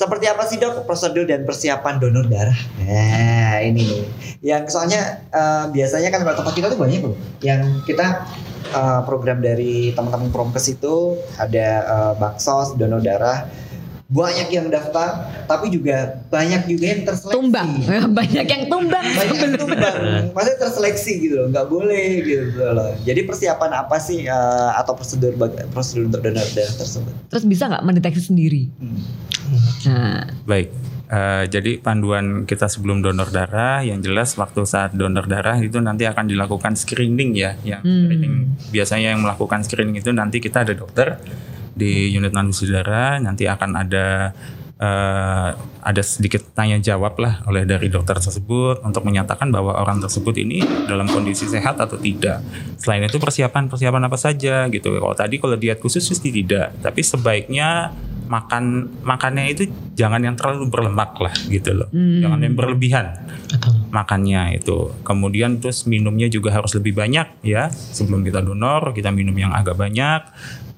Seperti 0.00 0.26
apa 0.30 0.42
sih 0.46 0.56
dok 0.56 0.86
prosedur 0.86 1.26
dan 1.26 1.42
persiapan 1.42 1.98
donor 1.98 2.26
darah? 2.30 2.58
Nah 2.82 3.58
ini 3.62 3.82
nih. 3.84 4.02
Yang 4.42 4.74
soalnya 4.74 5.22
eh, 5.30 5.64
biasanya 5.72 6.08
kan 6.14 6.22
tempat 6.22 6.54
kita 6.54 6.66
tuh 6.72 6.78
banyak 6.78 7.00
loh. 7.02 7.16
Yang 7.42 7.82
kita 7.86 8.26
eh, 8.72 9.00
program 9.04 9.42
dari 9.42 9.92
teman-teman 9.92 10.30
Promkes 10.30 10.70
itu 10.70 11.18
ada 11.36 11.68
eh, 11.82 12.12
baksos 12.18 12.78
donor 12.78 13.02
darah. 13.02 13.67
Banyak 14.08 14.48
yang 14.48 14.66
daftar, 14.66 15.20
tapi 15.44 15.68
juga 15.68 16.24
banyak 16.28 16.64
juga 16.64 16.84
yang 16.88 17.02
terseleksi. 17.04 17.36
Tumbang. 17.36 17.68
Banyak 18.18 18.46
yang 18.46 18.64
tumbang. 18.66 19.04
banyak 19.04 19.36
yang 19.36 19.54
tumbang 19.54 19.96
maksudnya 20.32 20.58
terseleksi 20.58 21.12
gitu 21.20 21.34
loh 21.36 21.46
nggak 21.48 21.66
boleh 21.66 22.08
gitu 22.20 22.60
loh 22.62 22.92
jadi 23.02 23.20
persiapan 23.22 23.70
apa 23.78 23.96
sih 23.98 24.24
eh, 24.24 24.70
atau 24.74 24.92
prosedur 24.94 25.34
prosedur 25.70 26.08
untuk 26.08 26.20
donor 26.20 26.44
darah 26.46 26.74
tersebut 26.74 27.12
Terus 27.28 27.44
bisa 27.44 27.68
nggak 27.68 27.84
mendeteksi 27.84 28.22
sendiri? 28.24 28.62
Hmm. 28.78 29.00
Nah, 29.86 30.24
Baik. 30.44 30.68
Eh, 31.08 31.44
jadi 31.48 31.80
panduan 31.80 32.44
kita 32.44 32.68
sebelum 32.68 33.00
donor 33.00 33.28
darah 33.28 33.80
yang 33.80 34.00
jelas 34.00 34.36
waktu 34.36 34.60
saat 34.64 34.92
donor 34.92 35.24
darah 35.24 35.56
itu 35.56 35.80
nanti 35.80 36.04
akan 36.04 36.28
dilakukan 36.28 36.76
screening 36.76 37.32
ya. 37.32 37.56
Yang 37.62 37.80
Hmm. 37.80 38.00
screening 38.04 38.34
biasanya 38.68 39.08
yang 39.16 39.20
melakukan 39.20 39.64
screening 39.64 39.96
itu 39.96 40.12
nanti 40.12 40.36
kita 40.38 40.68
ada 40.68 40.72
dokter 40.72 41.16
di 41.78 42.10
unit 42.10 42.34
transfusi 42.34 42.74
darah 42.74 43.22
nanti 43.22 43.46
akan 43.46 43.70
ada 43.78 44.34
eh, 44.78 45.50
ada 45.88 46.02
sedikit 46.02 46.42
tanya 46.52 46.78
jawab 46.82 47.18
lah 47.22 47.42
oleh 47.46 47.62
dari 47.62 47.88
dokter 47.88 48.18
tersebut 48.18 48.82
untuk 48.82 49.06
menyatakan 49.06 49.48
bahwa 49.54 49.78
orang 49.78 50.02
tersebut 50.02 50.34
ini 50.38 50.62
dalam 50.90 51.06
kondisi 51.06 51.46
sehat 51.46 51.78
atau 51.78 51.96
tidak. 51.96 52.42
Selain 52.76 53.06
itu 53.06 53.16
persiapan-persiapan 53.16 54.02
apa 54.10 54.18
saja 54.18 54.66
gitu. 54.68 54.98
Kalau 54.98 55.16
tadi 55.16 55.38
kalau 55.38 55.54
diet 55.54 55.78
khusus 55.78 56.02
pasti 56.02 56.34
tidak, 56.34 56.74
tapi 56.82 57.00
sebaiknya 57.00 57.94
makan 58.28 58.92
makannya 59.00 59.56
itu 59.56 59.72
jangan 59.96 60.20
yang 60.20 60.36
terlalu 60.36 60.68
berlemak 60.68 61.16
lah 61.16 61.32
gitu 61.48 61.72
loh. 61.72 61.88
Hmm. 61.88 62.20
Jangan 62.20 62.38
yang 62.44 62.54
berlebihan 62.54 63.06
Betul. 63.48 63.74
makannya 63.88 64.60
itu. 64.60 64.92
Kemudian 65.02 65.58
terus 65.58 65.88
minumnya 65.88 66.28
juga 66.28 66.52
harus 66.52 66.76
lebih 66.76 66.94
banyak 66.94 67.40
ya. 67.42 67.72
Sebelum 67.72 68.20
kita 68.22 68.44
donor, 68.44 68.92
kita 68.92 69.08
minum 69.08 69.34
yang 69.34 69.50
agak 69.56 69.74
banyak. 69.74 70.22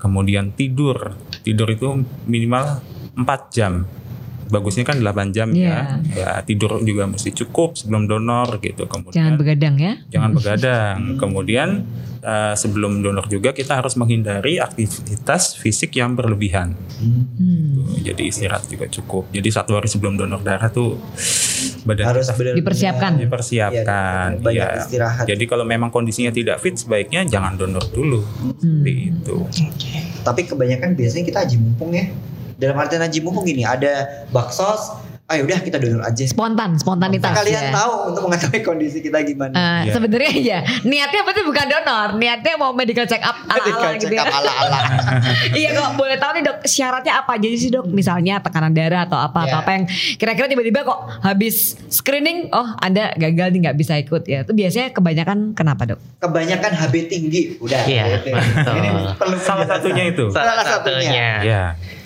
Kemudian 0.00 0.57
tidur. 0.57 1.12
Tidur 1.45 1.69
itu 1.69 2.02
minimal 2.25 2.80
4 3.14 3.54
jam 3.54 3.85
bagusnya 4.50 4.83
kan 4.83 4.99
8 4.99 5.30
jam 5.30 5.49
Iya. 5.50 6.02
ya. 6.07 6.12
Ya 6.12 6.30
tidur 6.42 6.78
juga 6.80 7.07
mesti 7.07 7.30
cukup 7.33 7.75
sebelum 7.75 8.04
donor 8.04 8.59
gitu. 8.59 8.85
Kemudian 8.85 9.14
Jangan 9.16 9.35
begadang 9.35 9.75
ya. 9.76 9.92
jangan 10.09 10.30
begadang. 10.33 10.99
Kemudian 11.16 11.69
eh, 12.21 12.52
sebelum 12.52 13.00
donor 13.00 13.26
juga 13.26 13.50
kita 13.50 13.78
harus 13.78 13.95
menghindari 13.95 14.59
aktivitas 14.59 15.54
fisik 15.54 15.95
yang 15.95 16.12
berlebihan. 16.12 16.75
Hmm. 17.00 17.97
Jadi 17.97 18.28
istirahat 18.28 18.66
juga 18.66 18.87
cukup. 18.87 19.30
Jadi 19.30 19.49
satu 19.49 19.73
hari 19.73 19.87
sebelum 19.87 20.14
donor 20.14 20.40
darah 20.40 20.69
tuh 20.69 21.00
badan 21.83 22.04
Harus 22.07 22.26
kita 22.26 22.37
benar 22.37 22.54
Dipersiapkan. 22.54 23.12
dipersiapkan. 23.16 24.28
Iya, 24.33 24.42
banyak 24.42 24.66
ya. 24.66 24.78
istirahat. 24.78 25.25
Jadi 25.25 25.45
kalau 25.47 25.64
memang 25.64 25.88
kondisinya 25.88 26.28
tidak 26.28 26.59
fit, 26.59 26.75
sebaiknya 26.75 27.25
jangan 27.25 27.57
donor 27.57 27.85
dulu. 27.87 28.21
Seperti 28.59 28.92
itu. 29.09 29.37
Tapi 30.21 30.40
kebanyakan 30.45 30.92
biasanya 30.92 31.25
kita 31.25 31.38
aji 31.42 31.57
mumpung 31.57 31.92
ya. 31.92 32.04
Dalam 32.61 32.76
artian 32.76 33.00
aji 33.00 33.19
mumpung 33.19 33.43
gini, 33.43 33.64
ada 33.64 34.05
baksos, 34.29 34.93
ayo 35.26 35.47
udah 35.47 35.59
kita 35.59 35.79
donor 35.79 36.02
aja. 36.02 36.26
Spontan, 36.26 36.75
spontanitas. 36.75 37.31
Kalian 37.31 37.64
ya. 37.64 37.73
tahu 37.73 38.11
untuk 38.11 38.23
mengetahui 38.26 38.61
kondisi 38.61 38.99
kita 38.99 39.23
gimana. 39.23 39.55
Eh, 39.55 39.81
Iya. 39.81 39.93
Sebenarnya 39.95 40.33
ya 40.37 40.59
niatnya 40.83 41.21
berarti 41.23 41.43
bukan 41.43 41.67
donor, 41.67 42.09
niatnya 42.14 42.55
mau 42.55 42.71
medical 42.71 43.07
check 43.07 43.23
up 43.23 43.38
ala-ala 43.40 43.62
Medical 43.62 43.90
gitu 43.97 44.05
check 44.05 44.12
ya. 44.12 44.23
up 44.23 44.35
ala-ala. 44.35 44.81
iya 45.57 45.69
kalau 45.73 45.90
boleh 45.95 46.19
tahu 46.19 46.31
nih 46.33 46.45
dok 46.45 46.59
syaratnya 46.64 47.14
apa 47.17 47.38
aja 47.38 47.47
sih 47.49 47.71
dok? 47.71 47.87
Misalnya 47.88 48.38
tekanan 48.40 48.73
darah 48.73 49.07
atau 49.07 49.17
apa 49.17 49.47
atau 49.47 49.57
Ya. 49.57 49.62
apa 49.62 49.71
yang 49.73 49.85
kira-kira 50.19 50.47
tiba-tiba 50.47 50.83
kok 50.83 50.99
habis 51.23 51.57
screening, 51.88 52.50
oh 52.50 52.67
anda 52.76 53.14
gagal 53.14 53.49
nih 53.50 53.61
nggak 53.64 53.76
bisa 53.79 53.97
ikut 53.97 54.26
ya. 54.26 54.43
Itu 54.43 54.52
biasanya 54.52 54.90
kebanyakan 54.90 55.55
kenapa 55.55 55.87
dok? 55.87 55.99
Kebanyakan 56.19 56.73
HB 56.76 56.95
tinggi, 57.07 57.40
udah. 57.57 57.87
Iya, 57.87 58.19
betul. 58.19 58.35
Ini 58.35 58.88
perlu 59.14 59.37
Salah 59.38 59.64
satunya 59.64 60.05
itu. 60.11 60.26
Salah 60.29 60.59
satunya. 60.61 61.11
Ya. 61.40 61.64
apa 61.71 62.00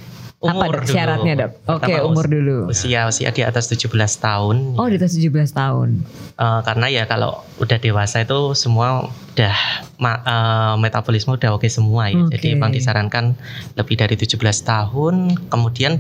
Umur 0.45 0.73
dok 0.77 0.85
dulu. 0.85 0.93
syaratnya 0.93 1.33
dok? 1.41 1.51
Oke 1.65 1.89
Pertama, 1.89 2.09
umur 2.09 2.27
dulu. 2.29 2.57
Usia 2.69 3.09
usia 3.09 3.33
di 3.33 3.41
atas 3.41 3.65
17 3.73 3.89
tahun. 4.21 4.77
Oh 4.77 4.87
di 4.87 4.97
atas 5.01 5.17
17 5.17 5.33
tahun. 5.57 5.89
Eh, 6.37 6.61
karena 6.67 6.87
ya 6.93 7.05
kalau 7.09 7.41
udah 7.63 7.79
dewasa 7.81 8.21
itu 8.21 8.53
semua 8.53 9.09
udah 9.35 9.57
ma- 9.99 10.23
eh, 10.23 10.75
metabolisme 10.79 11.35
udah 11.35 11.51
oke 11.53 11.67
semua 11.67 12.07
ya. 12.07 12.23
Oke. 12.23 12.39
Jadi 12.39 12.55
memang 12.55 12.71
disarankan 12.71 13.35
lebih 13.75 13.99
dari 13.99 14.15
17 14.15 14.39
tahun. 14.63 15.15
Kemudian 15.51 15.99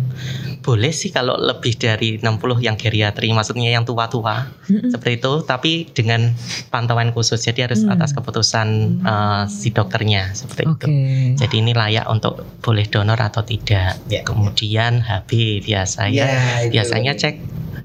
boleh 0.61 0.89
sih 0.89 1.11
kalau 1.11 1.35
lebih 1.35 1.75
dari 1.75 2.17
60 2.17 2.31
yang 2.59 2.75
geriatri, 2.75 3.29
maksudnya 3.29 3.69
yang 3.69 3.83
tua-tua 3.83 4.47
Mm-mm. 4.65 4.89
seperti 4.89 5.19
itu. 5.19 5.33
Tapi 5.43 5.73
dengan 5.91 6.31
pantauan 6.71 7.11
khusus, 7.11 7.43
jadi 7.43 7.67
harus 7.67 7.83
Hmm. 7.83 7.93
atas 7.93 8.15
keputusan 8.15 8.69
eh, 9.03 9.43
si 9.51 9.69
dokternya 9.69 10.31
seperti 10.33 10.63
Oke. 10.65 10.87
itu. 10.87 10.89
Jadi 11.37 11.55
ini 11.59 11.73
layak 11.75 12.07
untuk 12.07 12.39
boleh 12.61 12.87
donor 12.87 13.19
atau 13.19 13.43
tidak. 13.43 13.99
Ya. 14.07 14.23
Kemudian 14.23 15.03
HB 15.03 15.31
biasa 15.61 16.07
Ya, 16.07 16.23
ya. 16.25 16.29
itu. 16.63 16.79
Biasanya 16.79 17.13
cek 17.13 17.35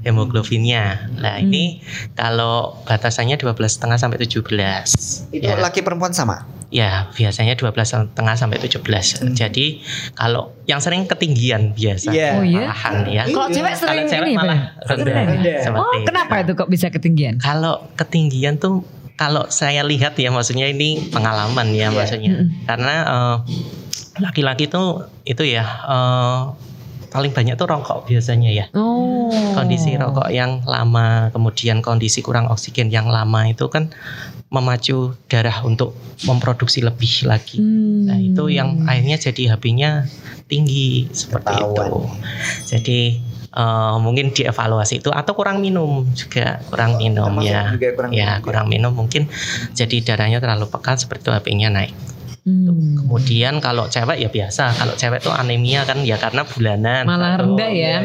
hemoglobinnya. 0.02 1.12
Nah, 1.16 1.36
Hmm. 1.36 1.46
ini 1.46 1.84
kalau 2.14 2.80
batasannya 2.84 3.36
12,5 3.36 3.68
sampai 3.96 4.18
17. 4.18 5.28
Itu 5.30 5.44
ya. 5.46 5.56
laki 5.56 5.82
perempuan 5.82 6.12
sama. 6.12 6.48
Ya, 6.70 7.10
biasanya 7.12 7.54
12,5 7.54 8.06
sampai 8.36 8.58
17. 8.58 9.18
Hmm. 9.18 9.34
Jadi 9.34 9.82
kalau 10.14 10.54
yang 10.66 10.78
sering 10.78 11.04
ketinggian 11.04 11.74
biasa. 11.74 12.14
Iya. 12.14 12.30
Oh 12.36 12.46
iya? 12.46 12.62
Malahan 12.64 12.96
ya. 13.08 13.24
Kalau 13.26 13.50
cewek 13.50 13.74
Kalau 13.74 13.82
sering 13.82 14.06
cewek 14.06 14.28
ini 14.28 14.34
malah 14.36 14.60
rendah. 14.80 15.16
Rendah. 15.26 15.58
Oh 15.76 15.92
itu. 15.92 16.06
kenapa 16.06 16.34
itu 16.40 16.52
kok 16.54 16.70
bisa 16.70 16.88
ketinggian? 16.88 17.36
Kalau 17.38 17.90
ketinggian 17.96 18.56
tuh 18.56 18.86
kalau 19.16 19.50
saya 19.50 19.84
lihat 19.84 20.16
ya 20.16 20.30
maksudnya 20.30 20.70
ini 20.70 21.10
pengalaman 21.10 21.74
ya 21.74 21.90
Iya. 21.90 21.92
maksudnya. 21.92 22.32
Mm-mm. 22.32 22.48
Karena 22.64 22.96
eh, 23.04 23.38
laki-laki 24.20 24.70
tuh 24.70 24.88
itu 25.24 25.42
ya 25.44 25.66
eh, 25.66 26.42
paling 27.10 27.34
banyak 27.34 27.58
tuh 27.58 27.66
rokok 27.66 28.06
biasanya 28.06 28.50
ya. 28.54 28.66
Oh. 28.78 29.30
Kondisi 29.58 29.98
rokok 29.98 30.30
yang 30.30 30.62
lama, 30.66 31.34
kemudian 31.34 31.82
kondisi 31.82 32.22
kurang 32.22 32.50
oksigen 32.50 32.94
yang 32.94 33.10
lama 33.10 33.50
itu 33.50 33.66
kan 33.70 33.90
memacu 34.50 35.14
darah 35.30 35.62
untuk 35.62 35.94
memproduksi 36.26 36.82
lebih 36.82 37.30
lagi. 37.30 37.62
Hmm. 37.62 38.10
Nah, 38.10 38.18
itu 38.18 38.50
yang 38.50 38.86
akhirnya 38.90 39.22
jadi 39.22 39.58
HB-nya 39.58 40.10
tinggi 40.50 41.06
seperti 41.14 41.54
itu. 41.54 41.86
Jadi 42.66 43.00
eh, 43.54 43.96
mungkin 44.02 44.34
dievaluasi 44.34 45.06
itu 45.06 45.14
atau 45.14 45.34
kurang 45.38 45.62
minum 45.62 46.06
juga, 46.18 46.62
kurang 46.70 46.98
minum 46.98 47.30
Termasuk 47.30 47.54
ya. 47.54 47.64
juga 47.78 47.90
kurang 47.94 48.12
ya, 48.14 48.30
minum. 48.38 48.46
kurang 48.46 48.66
minum 48.70 48.94
mungkin 48.94 49.30
jadi 49.78 49.98
darahnya 50.02 50.42
terlalu 50.42 50.66
pekat 50.70 51.06
seperti 51.06 51.30
itu 51.30 51.32
HB-nya 51.34 51.70
naik. 51.70 51.94
Hmm. 52.48 52.96
Kemudian 52.96 53.60
kalau 53.60 53.88
cewek 53.88 54.18
ya 54.20 54.30
biasa, 54.32 54.72
kalau 54.74 54.96
cewek 54.96 55.20
tuh 55.22 55.36
anemia 55.36 55.84
kan 55.84 56.02
ya 56.04 56.16
karena 56.16 56.48
bulanan. 56.48 57.04
Malah 57.06 57.36
Satu, 57.36 57.42
rendah 57.56 57.70
ya. 57.72 57.98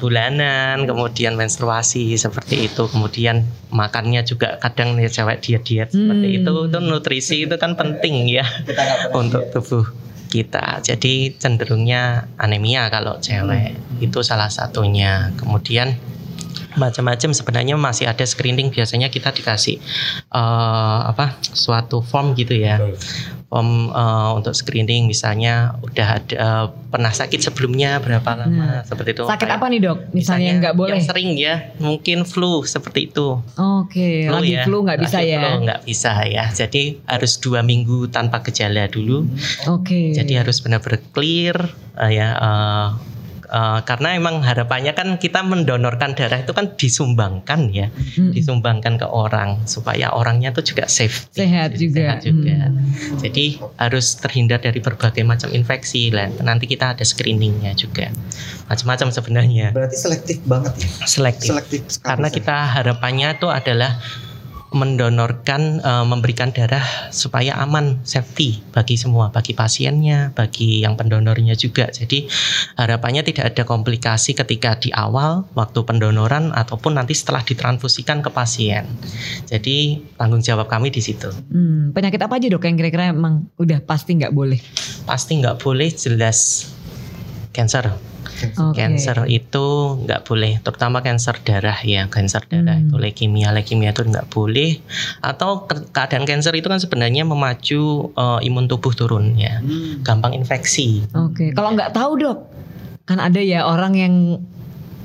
bulanan, 0.00 0.84
kemudian 0.88 1.36
menstruasi 1.36 2.16
seperti 2.16 2.68
itu, 2.68 2.88
kemudian 2.88 3.44
makannya 3.70 4.24
juga 4.24 4.56
kadang 4.60 4.96
ya 4.96 5.08
cewek 5.08 5.40
diet-diet 5.44 5.92
seperti 5.92 6.26
Hmm. 6.30 6.38
itu, 6.42 6.52
itu 6.70 6.78
nutrisi 6.80 7.36
itu 7.46 7.56
kan 7.60 7.76
penting 7.76 8.28
ya 8.28 8.44
untuk 9.12 9.48
tubuh 9.52 9.84
kita. 10.28 10.82
Jadi 10.82 11.38
cenderungnya 11.38 12.26
anemia 12.42 12.90
kalau 12.90 13.22
cewek 13.22 13.78
itu 14.02 14.18
salah 14.26 14.50
satunya. 14.50 15.30
Kemudian 15.38 15.94
macam-macam 16.74 17.30
sebenarnya 17.30 17.74
masih 17.74 18.04
ada 18.04 18.22
screening 18.22 18.68
biasanya 18.68 19.08
kita 19.08 19.30
dikasih 19.30 19.78
eh, 20.30 21.00
apa 21.06 21.34
suatu 21.40 22.00
form 22.00 22.34
gitu 22.34 22.54
ya 22.54 22.78
form 23.46 23.88
eh, 23.88 24.30
untuk 24.34 24.52
screening 24.52 25.06
misalnya 25.06 25.78
udah 25.80 26.08
ada 26.18 26.34
eh, 26.34 26.64
pernah 26.90 27.10
sakit 27.10 27.40
sebelumnya 27.40 27.98
berapa 27.98 28.26
lama 28.34 28.82
seperti 28.82 29.14
itu 29.14 29.24
Sakit 29.26 29.50
apa 29.50 29.66
nih 29.66 29.80
dok? 29.82 29.98
Misalnya 30.10 30.50
nggak 30.58 30.74
boleh. 30.74 30.94
yang 30.94 31.02
sering 31.02 31.30
ya 31.34 31.74
mungkin 31.78 32.22
flu 32.22 32.62
seperti 32.62 33.10
itu 33.10 33.42
Oke, 33.54 34.26
lagi 34.26 34.54
ya. 34.54 34.62
flu 34.62 34.82
nggak 34.82 34.98
bisa 35.02 35.18
Lagi 35.18 35.34
ya. 35.34 35.58
nggak 35.58 35.80
bisa 35.82 36.12
ya 36.24 36.44
jadi 36.50 36.82
harus 37.06 37.38
dua 37.38 37.62
minggu 37.62 38.06
tanpa 38.08 38.42
gejala 38.42 38.86
dulu 38.86 39.26
Oke. 39.66 40.14
jadi 40.14 40.42
harus 40.42 40.58
benar-benar 40.58 41.02
clear 41.10 41.56
eh, 41.98 42.10
ya 42.14 42.28
eh, 42.34 42.88
eh, 43.54 43.80
karena 43.82 44.08
emang 44.12 44.42
harapannya 44.42 44.90
kan 44.92 45.14
kita 45.14 45.40
mendonorkan 45.40 46.12
darah 46.12 46.42
itu 46.42 46.50
kan 46.50 46.74
disumbangkan 46.74 47.70
ya 47.70 47.86
Mm. 48.16 48.32
disumbangkan 48.32 48.94
ke 48.96 49.06
orang 49.06 49.62
supaya 49.64 50.10
orangnya 50.10 50.50
tuh 50.50 50.62
juga 50.62 50.84
safe 50.86 51.30
Sehat 51.30 51.74
juga. 51.74 52.18
sehat 52.18 52.20
juga 52.24 52.56
Hmm. 52.66 53.18
jadi 53.18 53.46
harus 53.76 54.18
terhindar 54.18 54.58
dari 54.58 54.78
berbagai 54.78 55.22
macam 55.22 55.48
infeksi 55.50 56.10
lah 56.10 56.26
nanti 56.40 56.66
kita 56.66 56.92
ada 56.92 57.02
screeningnya 57.02 57.72
juga 57.74 58.10
macam-macam 58.64 59.08
sebenarnya 59.08 59.70
Berarti 59.70 59.96
selektif 59.96 60.42
banget 60.42 60.72
ya. 60.76 60.88
selektif 61.06 61.48
Selektif 61.48 61.80
karena 62.00 62.28
kita 62.28 62.56
harapannya 62.72 63.28
itu 63.32 63.46
adalah 63.46 64.00
mendonorkan 64.74 65.78
eh, 65.78 66.04
memberikan 66.04 66.50
darah 66.50 66.82
supaya 67.14 67.54
aman 67.62 68.02
safety 68.02 68.58
bagi 68.74 68.98
semua 68.98 69.30
bagi 69.30 69.54
pasiennya 69.54 70.34
bagi 70.34 70.82
yang 70.82 70.98
pendonornya 70.98 71.54
juga. 71.54 71.88
Jadi 71.94 72.26
harapannya 72.74 73.22
tidak 73.22 73.54
ada 73.54 73.62
komplikasi 73.62 74.34
ketika 74.34 74.74
di 74.82 74.90
awal 74.90 75.46
waktu 75.54 75.80
pendonoran 75.86 76.50
ataupun 76.50 76.98
nanti 76.98 77.14
setelah 77.14 77.46
ditransfusikan 77.46 78.20
ke 78.20 78.34
pasien. 78.34 78.90
Jadi 79.46 80.02
tanggung 80.18 80.42
jawab 80.42 80.66
kami 80.66 80.90
di 80.90 80.98
situ. 80.98 81.30
Hmm, 81.30 81.94
penyakit 81.94 82.18
apa 82.18 82.42
aja 82.42 82.50
dok 82.50 82.66
yang 82.66 82.74
kira-kira 82.74 83.14
emang 83.14 83.46
udah 83.56 83.78
pasti 83.86 84.18
nggak 84.18 84.34
boleh? 84.34 84.58
pasti 85.04 85.36
nggak 85.36 85.60
boleh 85.60 85.92
jelas 85.92 86.72
cancer 87.52 88.13
Oke. 88.34 88.76
Cancer 88.76 89.24
itu 89.26 89.66
nggak 90.00 90.20
boleh, 90.22 90.58
terutama 90.58 91.00
cancer 91.00 91.38
darah 91.40 91.78
ya, 91.80 92.06
cancer 92.06 92.42
darah 92.44 92.74
Hmm. 92.74 92.86
itu 92.86 92.94
leukemia, 92.96 93.48
leukemia 93.50 93.90
itu 93.90 94.02
nggak 94.02 94.26
boleh. 94.26 94.82
Atau 95.20 95.64
ke- 95.64 95.88
keadaan 95.88 96.24
cancer 96.24 96.52
itu 96.52 96.66
kan 96.66 96.76
sebenarnya 96.76 97.22
memacu 97.22 97.82
eh, 98.10 98.40
imun 98.42 98.66
tubuh 98.66 98.90
turun 98.90 99.34
ya, 99.34 99.58
Hmm. 99.58 100.00
gampang 100.00 100.34
infeksi. 100.34 101.06
Oke, 101.10 101.50
kalau 101.50 101.72
nggak 101.72 101.90
tahu 101.90 102.12
dok, 102.16 102.38
kan 103.04 103.18
ada 103.18 103.38
ya 103.38 103.64
orang 103.64 103.92
yang 103.92 104.14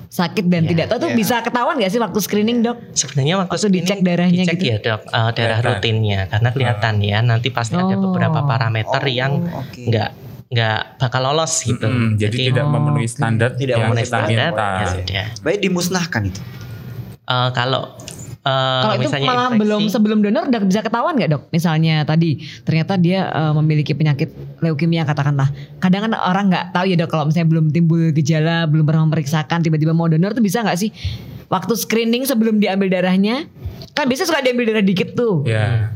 sakit 0.10 0.50
dan 0.50 0.66
Iya, 0.66 0.70
tidak 0.74 0.86
tahu 0.90 1.00
tuh 1.00 1.12
iya. 1.12 1.18
bisa 1.18 1.36
ketahuan 1.40 1.78
nggak 1.78 1.92
sih 1.92 2.02
waktu 2.02 2.18
screening 2.18 2.60
dok? 2.60 2.82
Sebenarnya 2.92 3.36
waktu, 3.38 3.54
Waktu 3.56 3.70
dicek 3.72 4.00
darahnya 4.02 4.42
dicek 4.42 4.58
gitu? 4.58 4.66
ya 4.66 4.78
dok, 4.82 5.02
eh, 5.06 5.30
darah 5.32 5.60
rutinnya 5.62 6.26
karena 6.26 6.50
kelihatan 6.50 6.96
ya. 7.00 7.22
Nanti 7.22 7.48
pasti 7.50 7.78
ada 7.78 7.94
Oh. 7.94 8.10
beberapa 8.10 8.42
parameter 8.42 8.98
Oh, 9.00 9.08
yang 9.08 9.32
nggak 9.72 10.10
nggak 10.50 10.98
bakal 10.98 11.22
lolos 11.24 11.62
gitu. 11.62 11.86
Mm-mm, 11.86 12.18
jadi, 12.18 12.50
tidak 12.50 12.66
Oh, 12.66 12.72
memenuhi 12.72 13.06
standar 13.06 13.54
Tidak 13.54 13.70
yang 13.72 13.88
memenuhi 13.88 14.02
kita 14.02 14.18
standar 14.18 14.50
minta. 14.50 14.70
ya. 15.06 15.26
Baik 15.40 15.60
dimusnahkan 15.62 16.22
itu. 16.26 16.42
Eh, 17.24 17.50
kalau 17.54 17.94
eh, 18.40 18.82
Kalau 18.82 18.96
itu 18.98 19.10
malah 19.20 19.46
infeksi- 19.48 19.60
belum 19.60 19.82
sebelum 19.88 20.18
donor 20.20 20.50
udah 20.50 20.62
bisa 20.64 20.82
ketahuan 20.82 21.14
nggak 21.14 21.30
dok? 21.30 21.44
Misalnya 21.50 22.02
tadi 22.02 22.30
ternyata 22.62 22.96
dia 22.96 23.30
eh, 23.30 23.54
memiliki 23.54 23.94
penyakit 23.94 24.34
leukemia 24.60 25.04
katakanlah. 25.04 25.54
Kadang 25.78 26.10
kan 26.10 26.18
orang 26.18 26.50
nggak 26.50 26.74
tahu 26.74 26.86
ya 26.88 26.98
dok 26.98 27.10
kalau 27.10 27.30
misalnya 27.30 27.46
belum 27.48 27.70
timbul 27.70 28.10
gejala, 28.10 28.66
belum 28.66 28.84
pernah 28.84 29.06
memeriksakan, 29.06 29.62
tiba-tiba 29.62 29.92
mau 29.92 30.10
donor 30.10 30.34
tuh 30.34 30.42
bisa 30.42 30.60
nggak 30.60 30.78
sih? 30.78 30.90
Waktu 31.46 31.74
screening 31.76 32.26
sebelum 32.26 32.58
diambil 32.58 32.90
darahnya, 32.90 33.46
kan 33.92 34.06
biasanya 34.06 34.28
suka 34.28 34.42
diambil 34.42 34.66
darah 34.66 34.82
dikit 34.82 35.14
tuh. 35.14 35.46
Ya. 35.46 35.94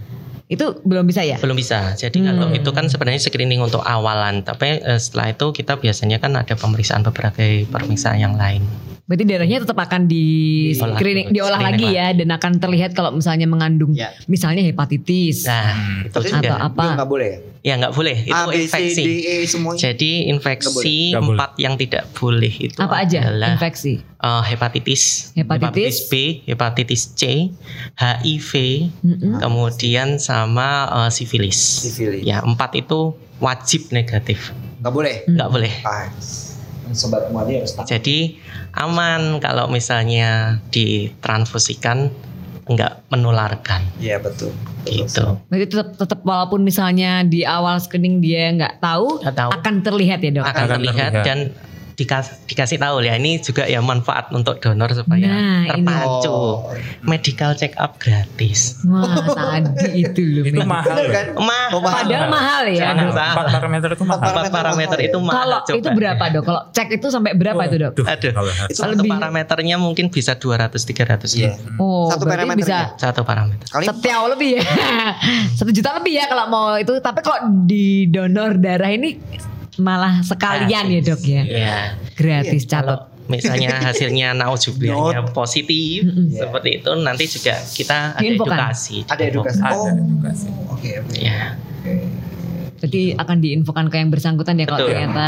Itu 0.53 0.77
belum 0.86 1.10
bisa 1.10 1.25
ya? 1.25 1.41
Belum 1.41 1.57
bisa. 1.57 1.98
Jadi 1.98 2.22
kalau 2.22 2.53
Hmm. 2.53 2.60
itu 2.62 2.69
kan 2.69 2.86
sebenarnya 2.86 3.17
screening 3.17 3.65
untuk 3.65 3.81
awalan, 3.81 4.45
tapi 4.45 4.77
eh, 4.77 5.00
setelah 5.01 5.33
itu 5.33 5.50
kita 5.50 5.81
biasanya 5.81 6.22
kan 6.22 6.38
ada 6.38 6.53
pemeriksaan 6.53 7.01
beberapa 7.01 7.41
pemeriksaan 7.74 8.22
yang 8.22 8.38
lain. 8.38 8.62
Berarti 9.03 9.27
darahnya 9.27 9.60
tetap 9.60 9.75
akan 9.75 10.07
di 10.07 10.24
Diolah 10.72 10.95
screening, 10.95 11.27
diolah 11.29 11.60
screening 11.60 11.75
lagi 11.75 11.88
ya 11.91 12.07
dan 12.15 12.29
akan 12.31 12.51
terlihat 12.55 12.91
kalau 12.91 13.12
misalnya 13.12 13.43
mengandung 13.43 13.91
Ya. 13.91 14.15
misalnya 14.25 14.63
hepatitis. 14.63 15.43
Nah, 15.43 15.75
Hmm. 15.75 16.01
itu 16.01 16.15
Terus 16.15 16.31
juga. 16.31 16.39
atau 16.39 16.57
apa? 16.63 16.81
Itu 16.81 16.95
nggak 16.95 17.10
boleh 17.10 17.27
ya? 17.27 17.38
Ya 17.63 17.74
nggak 17.77 17.93
boleh, 17.93 18.15
itu 18.22 18.31
A, 18.33 18.43
B, 18.45 18.51
C, 18.51 18.60
infeksi. 18.62 19.03
D, 19.03 19.10
E 19.22 19.36
semuanya. 19.43 19.79
Jadi 19.81 20.12
infeksi 20.25 20.72
boleh. 21.12 21.19
empat 21.22 21.51
yang 21.57 21.75
tidak 21.75 22.03
boleh 22.13 22.53
itu 22.53 22.75
Apa 22.77 22.95
aja 22.98 23.19
adalah 23.25 23.51
infeksi? 23.51 23.93
eh, 24.00 24.43
hepatitis, 24.45 25.03
Hepatitis. 25.33 25.95
B, 26.07 26.13
hepatitis 26.45 27.01
C, 27.13 27.51
HIV, 27.93 28.51
Mm-mm. 29.01 29.36
kemudian 29.38 30.15
sama 30.17 30.67
eh, 30.98 31.10
sifilis. 31.10 31.60
Sifilis. 31.83 32.19
Ya 32.22 32.39
empat 32.39 32.72
itu 32.74 33.15
wajib 33.38 33.91
negatif, 33.91 34.55
Nggak 34.79 34.93
boleh. 34.93 35.15
nggak 35.25 35.50
boleh. 35.50 35.74
Ah, 35.83 36.07
sobat 36.91 37.31
muadi 37.31 37.57
harus 37.57 37.71
tahu. 37.71 37.87
Jadi 37.87 38.35
aman 38.75 39.39
kalau 39.39 39.65
misalnya 39.67 40.59
ditransfusikan 40.69 42.11
nggak 42.63 43.11
menularkan 43.11 43.83
Iya 43.99 44.19
betul. 44.19 44.51
gitu. 44.83 45.35
Berarti 45.47 45.67
tetap 45.67 45.89
tetap 45.95 46.19
walaupun 46.23 46.63
misalnya 46.63 47.23
di 47.23 47.43
awal 47.43 47.79
screening 47.79 48.19
dia 48.19 48.51
nggak 48.51 48.79
tahu, 48.79 49.19
Nggak 49.19 49.35
tahu. 49.35 49.51
akan 49.51 49.73
terlihat 49.79 50.19
ya 50.19 50.31
dok. 50.31 50.45
Akan 50.47 50.55
Akan 50.55 50.67
terlihat 50.75 51.11
terlihat. 51.11 51.25
dan 51.27 51.39
dikas- 51.95 52.45
dikasih 52.45 52.75
tahu 52.75 53.01
ya 53.01 53.13
ini 53.13 53.38
juga 53.38 53.63
ya 53.63 53.79
manfaat 53.79 54.29
untuk 54.29 54.57
donor 54.57 54.89
supaya 54.91 55.25
Nah, 55.25 55.63
terpacu. 55.67 56.27
Oh. 56.27 56.55
Medical 57.01 57.53
check 57.53 57.73
up 57.75 57.97
gratis. 57.97 58.81
Wah 58.83 59.21
tadi 59.25 60.01
itu 60.01 60.21
loh. 60.31 60.43
Itu 60.43 60.62
mahal 60.62 60.97
kan? 61.05 61.25
Mahal. 61.35 61.69
Oh, 61.71 61.79
mahal. 61.79 62.03
Padahal 62.03 62.27
mahal 62.27 62.63
ya. 62.67 62.88
Empat 62.93 63.47
parameter 63.51 63.89
itu 63.91 64.03
mahal. 64.03 64.21
Empat 64.23 64.45
parameter 64.50 64.97
itu 65.01 65.13
ya? 65.13 65.23
mahal. 65.23 65.35
Kalau 65.35 65.59
coba. 65.63 65.77
itu 65.77 65.89
berapa 65.91 66.23
dok? 66.29 66.43
Kalau 66.43 66.62
cek 66.69 66.88
itu 66.91 67.07
sampai 67.07 67.31
berapa 67.33 67.62
itu 67.63 67.75
dok? 67.79 67.91
Duh, 67.93 68.05
Aduh. 68.05 68.31
kalau 68.31 68.51
Itu 68.65 68.79
Satu 68.79 68.95
Lebih. 68.95 69.12
parameternya 69.12 69.75
mungkin 69.77 70.05
bisa 70.07 70.33
200 70.33 70.73
300 70.75 71.29
Iya. 71.33 71.51
Oh, 71.77 72.07
Satu 72.07 72.23
parameternya. 72.23 72.57
bisa 72.57 72.77
Satu 72.97 73.21
parameter. 73.23 73.65
Kali 73.65 73.85
setiap 73.85 74.25
lebih 74.27 74.50
ya. 74.57 74.63
Satu 75.57 75.69
juta 75.69 75.93
lebih 75.95 76.13
ya 76.13 76.25
kalau 76.25 76.45
mau 76.47 76.75
itu. 76.75 76.93
Tapi 76.97 77.19
kalau 77.19 77.39
di 77.63 78.07
donor 78.07 78.55
darah 78.55 78.89
ini 78.89 79.17
malah 79.75 80.22
sekalian 80.22 80.86
ya 80.88 81.00
dok 81.01 81.22
ya. 81.22 81.42
Iya. 81.42 81.77
Gratis 82.13 82.63
Kalau 82.63 83.10
catat. 83.10 83.25
misalnya 83.25 83.70
hasilnya 83.88 84.27
naujubillahnya 84.34 85.32
positif 85.32 86.03
Mm-mm. 86.03 86.30
seperti 86.30 86.70
itu 86.77 86.92
nanti 86.96 87.24
juga 87.25 87.56
kita 87.58 87.98
ada 88.13 88.20
Diinfokan. 88.20 88.58
edukasi. 88.60 88.98
ada 89.06 89.24
edukasi. 89.24 89.60
Ada 89.60 89.74
Oh, 89.74 89.88
edukasi. 89.89 90.48
Oke 90.70 90.89
oke. 91.00 91.15
Ya. 91.18 91.56
Jadi 92.77 93.15
akan 93.15 93.38
diinfokan 93.39 93.88
ke 93.88 93.96
yang 93.96 94.10
bersangkutan 94.10 94.56
ya 94.56 94.65
kalau 94.65 94.86
ternyata. 94.86 95.27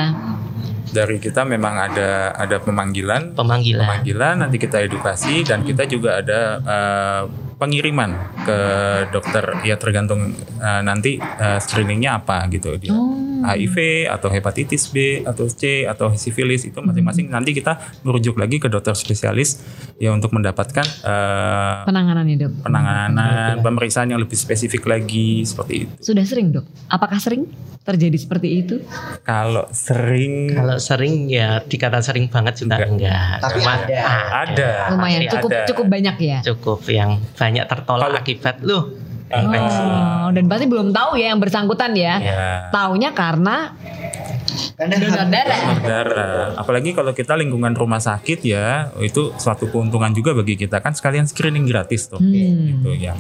Dari 0.86 1.18
kita 1.18 1.44
memang 1.44 1.76
ada 1.78 2.32
ada 2.32 2.56
pemanggilan 2.58 3.32
Pemanggilan. 3.34 3.84
pemanggilan 3.84 4.36
nanti 4.38 4.56
kita 4.58 4.80
edukasi 4.80 5.44
dan 5.44 5.60
kita 5.62 5.84
juga 5.86 6.20
ada 6.20 6.40
eh, 6.58 7.22
pengiriman 7.54 8.12
ke 8.42 8.60
dokter 9.10 9.44
ya 9.62 9.76
tergantung 9.76 10.32
eh, 10.56 10.82
nanti 10.82 11.16
eh, 11.18 11.60
screeningnya 11.60 12.16
apa 12.18 12.48
gitu 12.50 12.76
dia 12.76 12.92
Oh. 12.92 13.12
HIV 13.38 13.78
atau 14.08 14.30
hepatitis 14.30 14.88
B 14.88 14.96
atau 15.22 15.46
C 15.46 15.84
atau 15.84 16.14
sifilis 16.14 16.64
itu 16.64 16.78
masing-masing 16.78 17.28
nanti 17.28 17.52
kita 17.52 17.76
merujuk 18.02 18.36
lagi 18.36 18.58
ke 18.58 18.66
dokter 18.66 18.94
spesialis 18.94 19.60
ya 19.96 20.10
untuk 20.10 20.32
mendapatkan 20.32 20.86
eh, 20.86 21.74
Penanganannya 21.84 22.36
dok. 22.38 22.52
penanganan 22.62 23.60
pemeriksaan 23.60 24.08
yang 24.08 24.20
lebih 24.20 24.36
spesifik 24.36 24.86
lagi 24.86 25.42
seperti 25.42 25.74
itu 25.82 25.92
Sudah 26.00 26.24
sering 26.24 26.52
dok? 26.52 26.64
Apakah 26.88 27.18
sering 27.18 27.50
terjadi 27.82 28.16
seperti 28.16 28.48
itu? 28.60 28.76
kalau 29.22 29.66
sering 29.70 30.52
Kalau 30.52 30.78
sering 30.78 31.28
ya 31.28 31.60
dikata 31.60 32.00
sering 32.00 32.28
banget 32.28 32.60
juga 32.60 32.78
Enggak. 32.78 32.90
enggak. 32.90 33.34
Tapi 33.42 33.54
Cuma 33.56 33.72
ada. 33.76 34.02
ada 34.44 34.70
Lumayan 34.92 35.20
pasti 35.20 35.34
cukup 35.34 35.50
ada. 35.50 35.62
cukup 35.66 35.86
banyak 35.88 36.16
ya. 36.20 36.38
cukup 36.44 36.80
yang 36.88 37.10
banyak 37.34 37.66
tertolak 37.66 38.06
Kalau- 38.06 38.20
akibat 38.20 38.56
lu 38.62 38.80
infeksi. 39.30 39.84
Oh, 39.84 40.30
dan 40.32 40.44
pasti 40.46 40.66
belum 40.70 40.90
tahu 40.94 41.18
ya 41.18 41.34
yang 41.34 41.40
bersangkutan 41.42 41.92
ya. 41.98 42.16
ya 42.22 42.46
Taunya 42.70 43.12
karena 43.12 43.74
Karena 44.76 44.96
donor 45.00 45.28
darah. 45.32 45.62
darah. 45.84 46.48
Apalagi 46.60 46.92
kalau 46.92 47.12
kita 47.16 47.36
lingkungan 47.36 47.76
rumah 47.76 48.00
sakit 48.00 48.40
ya, 48.44 48.92
itu 49.00 49.32
suatu 49.40 49.72
keuntungan 49.72 50.12
juga 50.12 50.36
bagi 50.36 50.60
kita 50.60 50.84
kan 50.84 50.96
sekalian 50.96 51.28
screening 51.28 51.68
gratis 51.68 52.12
tuh. 52.12 52.20
Hmm. 52.20 52.84
Gitu 52.84 52.92
ya. 53.00 53.16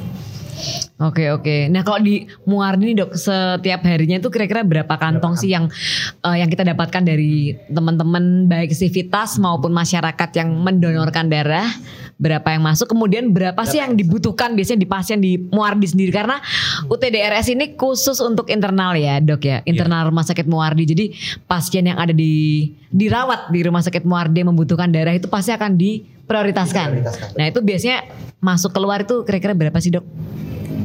Oke 1.03 1.27
oke. 1.35 1.67
Nah 1.67 1.83
kalau 1.83 1.99
di 1.99 2.23
Muardi 2.47 2.91
nih 2.91 2.95
dok 3.03 3.11
setiap 3.19 3.83
harinya 3.83 4.17
itu 4.23 4.31
kira-kira 4.31 4.63
berapa 4.63 4.95
kantong 4.95 5.35
sih 5.35 5.51
yang 5.51 5.67
eh, 6.23 6.37
yang 6.39 6.47
kita 6.47 6.63
dapatkan 6.63 7.03
dari 7.03 7.51
teman-teman 7.67 8.47
baik 8.47 8.71
sivitas 8.71 9.35
maupun 9.35 9.75
masyarakat 9.75 10.29
yang 10.39 10.55
mendonorkan 10.55 11.27
darah? 11.27 11.67
Berapa 12.15 12.55
yang 12.55 12.63
masuk? 12.63 12.87
Kemudian 12.87 13.35
berapa 13.35 13.59
sih 13.67 13.83
yang 13.83 13.91
dibutuhkan 13.99 14.55
biasanya 14.55 14.79
di 14.79 14.87
pasien 14.87 15.19
di 15.19 15.35
Muardi 15.35 15.83
sendiri? 15.83 16.15
Karena 16.15 16.39
UTDRS 16.87 17.51
ini 17.51 17.75
khusus 17.75 18.23
untuk 18.23 18.47
internal 18.47 18.95
ya 18.95 19.19
dok 19.19 19.43
ya, 19.43 19.59
internal 19.67 20.07
rumah 20.07 20.23
sakit 20.23 20.47
Muardi. 20.47 20.87
Jadi 20.87 21.05
pasien 21.43 21.91
yang 21.91 21.99
ada 21.99 22.15
di 22.15 22.71
dirawat 22.87 23.51
di 23.51 23.59
rumah 23.67 23.83
sakit 23.83 24.07
Muardi 24.07 24.47
yang 24.47 24.55
membutuhkan 24.55 24.87
darah 24.95 25.11
itu 25.11 25.27
pasti 25.27 25.51
akan 25.51 25.75
diprioritaskan. 25.75 26.87
Diprioritaskan. 27.03 27.29
Nah 27.35 27.45
itu 27.51 27.59
biasanya 27.59 28.07
masuk 28.39 28.71
keluar 28.71 29.03
itu 29.03 29.27
kira-kira 29.27 29.51
berapa 29.51 29.75
sih 29.83 29.91
dok? 29.91 30.07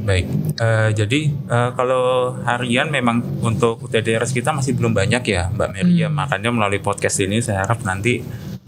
Baik. 0.01 0.27
Eh, 0.59 0.91
jadi 0.97 1.21
eh, 1.31 1.71
kalau 1.79 2.35
harian 2.43 2.91
memang 2.91 3.23
untuk 3.45 3.87
UTDRS 3.87 4.35
kita 4.35 4.51
masih 4.51 4.75
belum 4.75 4.97
banyak 4.97 5.23
ya, 5.31 5.47
Mbak 5.55 5.69
Meria. 5.71 6.09
Hmm. 6.11 6.17
Makanya 6.19 6.51
melalui 6.51 6.83
podcast 6.83 7.23
ini 7.23 7.39
saya 7.39 7.63
harap 7.63 7.87
nanti 7.87 8.19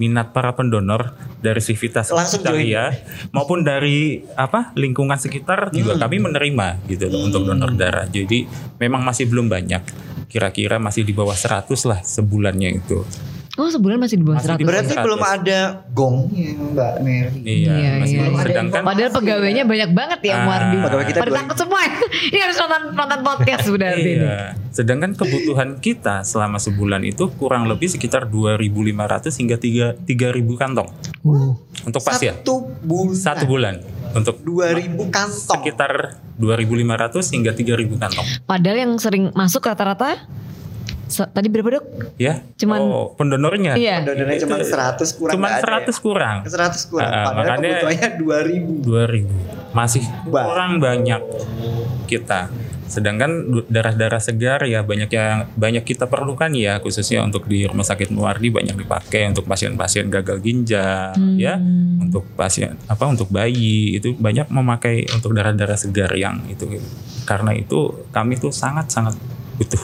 minat 0.01 0.33
para 0.33 0.57
pendonor 0.57 1.13
dari 1.45 1.61
Civitas 1.61 2.09
Langsung 2.09 2.41
join. 2.41 2.65
Italia 2.65 2.85
maupun 3.31 3.61
dari 3.61 4.25
apa 4.35 4.73
lingkungan 4.73 5.21
sekitar 5.21 5.69
juga 5.71 5.95
Hmm. 5.95 6.03
kami 6.09 6.17
menerima 6.19 6.67
gitu 6.89 7.13
loh 7.13 7.29
untuk 7.29 7.45
donor 7.45 7.77
darah. 7.77 8.09
Jadi 8.09 8.49
memang 8.81 9.05
masih 9.05 9.29
belum 9.29 9.53
banyak. 9.53 9.85
Kira-kira 10.33 10.81
masih 10.81 11.05
di 11.05 11.13
bawah 11.13 11.37
100 11.37 11.85
lah 11.85 12.01
sebulannya 12.01 12.81
itu. 12.81 13.05
Oh 13.53 13.69
sebulan 13.69 14.01
masih 14.01 14.17
di 14.17 14.25
bawah 14.25 14.41
Masih 14.41 14.49
100 14.49 14.57
di 14.57 14.65
bawah 14.65 14.71
berarti 14.73 14.95
100. 14.95 15.05
belum 15.05 15.21
ada 15.23 15.61
gong 15.93 16.17
ya 16.33 16.51
Mbak 16.57 16.93
Mary. 16.99 17.39
Iya, 17.39 17.69
Iya, 17.71 17.91
masih 18.01 18.15
iya, 18.15 18.23
belum. 18.25 18.41
Sedangkan 18.41 18.81
Padahal 18.81 19.11
pegawainya 19.13 19.63
banyak 19.63 19.91
banget 19.93 20.21
ya 20.23 20.33
Ah. 20.33 20.41
Muardi. 20.43 20.77
Pegawai 20.79 21.05
kita 21.05 21.21
takut 21.23 21.57
semua. 21.59 21.81
ini 22.29 22.39
harus 22.39 22.57
nonton 22.57 22.83
nonton 22.93 23.19
podcast 23.21 23.65
berarti 23.69 24.01
ini. 24.01 24.13
Iya. 24.19 24.39
Sedangkan 24.71 25.11
kebutuhan 25.13 25.69
kita 25.79 26.15
selama 26.23 26.57
sebulan 26.57 27.05
itu 27.05 27.29
kurang 27.35 27.69
lebih 27.69 27.87
sekitar 27.87 28.25
2.500 28.27 29.29
hingga 29.37 29.57
3 29.57 30.01
3.000 30.01 30.33
kantong 30.57 30.89
Uh. 31.21 31.53
untuk 31.83 32.01
pasien. 32.01 32.33
Satu 32.35 32.73
bulan. 32.81 33.13
Satu 33.15 33.45
bulan 33.45 33.75
untuk 34.13 34.41
2000 34.41 34.97
kantong. 35.09 35.61
sekitar 35.61 35.93
2.500 36.37 37.29
hingga 37.31 37.53
3.000 37.53 38.01
kantong. 38.01 38.27
Padahal 38.43 38.77
yang 38.81 38.93
sering 38.97 39.29
masuk 39.33 39.61
rata-rata 39.63 40.25
se- 41.13 41.29
tadi 41.29 41.47
berapa 41.47 41.69
dok? 41.71 41.85
Ya. 42.17 42.41
Cuman- 42.57 42.81
oh, 42.81 43.13
pendonornya. 43.13 43.77
Iya. 43.77 44.01
Donornya 44.01 44.41
cuma 44.41 44.57
Itu 44.57 44.67
100 44.67 45.13
kurang 45.13 45.37
ada 45.39 45.61
100 45.61 45.97
kurang. 45.99 46.37
ya? 46.41 46.51
100 46.51 46.83
kurang. 46.89 47.07
Ah, 47.07 47.25
Padahal 47.29 47.37
makanya- 47.61 47.69
kebutuhannya 47.79 48.09
2000. 48.17 48.73
2000. 48.81 49.37
Masih 49.73 50.05
Bah. 50.27 50.45
kurang 50.45 50.81
banyak 50.81 51.21
kita. 52.07 52.49
Sedangkan 52.85 53.31
darah-darah 53.67 54.21
segar 54.21 54.61
ya 54.63 54.85
banyak 54.85 55.09
yang 55.09 55.49
banyak 55.51 55.81
kita 55.83 56.05
perlukan 56.05 56.53
ya 56.53 56.77
khususnya 56.77 57.25
untuk 57.25 57.49
di 57.49 57.65
rumah 57.65 57.81
sakit 57.83 58.13
Muardi 58.13 58.53
banyak 58.53 58.77
dipakai 58.77 59.33
untuk 59.33 59.49
pasien-pasien 59.49 60.13
gagal 60.13 60.45
ginjal 60.45 61.17
ya 61.41 61.57
untuk 61.99 62.29
pasien 62.37 62.77
apa 62.85 63.09
untuk 63.09 63.33
bayi 63.33 63.97
itu 63.97 64.13
banyak 64.13 64.45
memakai 64.47 65.09
untuk 65.09 65.33
darah-darah 65.33 65.73
segar 65.75 66.13
yang 66.13 66.45
itu 66.47 66.69
karena 67.25 67.57
itu 67.57 67.81
kami 68.13 68.37
tuh 68.37 68.53
sangat-sangat 68.53 69.17
butuh 69.57 69.81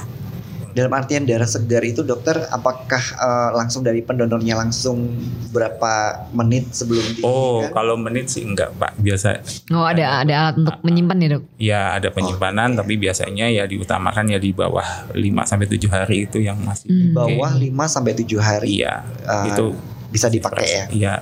Dalam 0.78 0.94
artian 0.94 1.26
darah 1.26 1.42
segar 1.44 1.82
itu 1.82 2.00
dokter 2.00 2.38
apakah 2.46 3.02
eh, 3.02 3.50
langsung 3.52 3.82
dari 3.82 3.98
pendonornya 3.98 4.54
langsung 4.56 5.10
berapa 5.50 5.92
menit 6.30 6.70
sebelum 6.70 7.02
Oh, 7.20 7.58
diberikan? 7.58 7.74
kalau 7.74 7.94
menit 7.96 8.26
sih 8.28 8.42
enggak, 8.42 8.70
Pak. 8.72 8.94
Biasa 8.96 9.42
Oh 9.68 9.82
ada 9.82 10.22
ada 10.22 10.32
alat 10.38 10.54
untuk 10.56 10.78
menyimpan 10.80 11.18
ya 11.18 11.28
dok? 11.28 11.42
ya 11.58 11.80
ada 11.92 12.08
penyimpanan 12.08 12.78
tapi 12.78 12.94
biasanya 12.94 13.50
ya 13.50 13.64
diutamakan 13.64 14.28
ya 14.28 14.38
di 14.38 14.52
bawah 14.52 14.86
5 15.10 15.18
sampai 15.42 15.66
7 15.66 15.88
hari 15.88 16.16
itu 16.22 16.38
yang 16.38 16.58
masih 16.60 16.86
Hmm. 16.86 17.00
Di 17.00 17.08
bawah 17.10 17.50
5 17.50 17.66
sampai 17.84 18.12
7 18.14 18.38
hari 18.38 18.68
Iya, 18.76 19.02
eh, 19.24 19.44
itu 19.50 19.66
bisa 20.08 20.30
dipakai 20.30 20.64
ya. 20.64 20.84
Iya. 20.88 21.14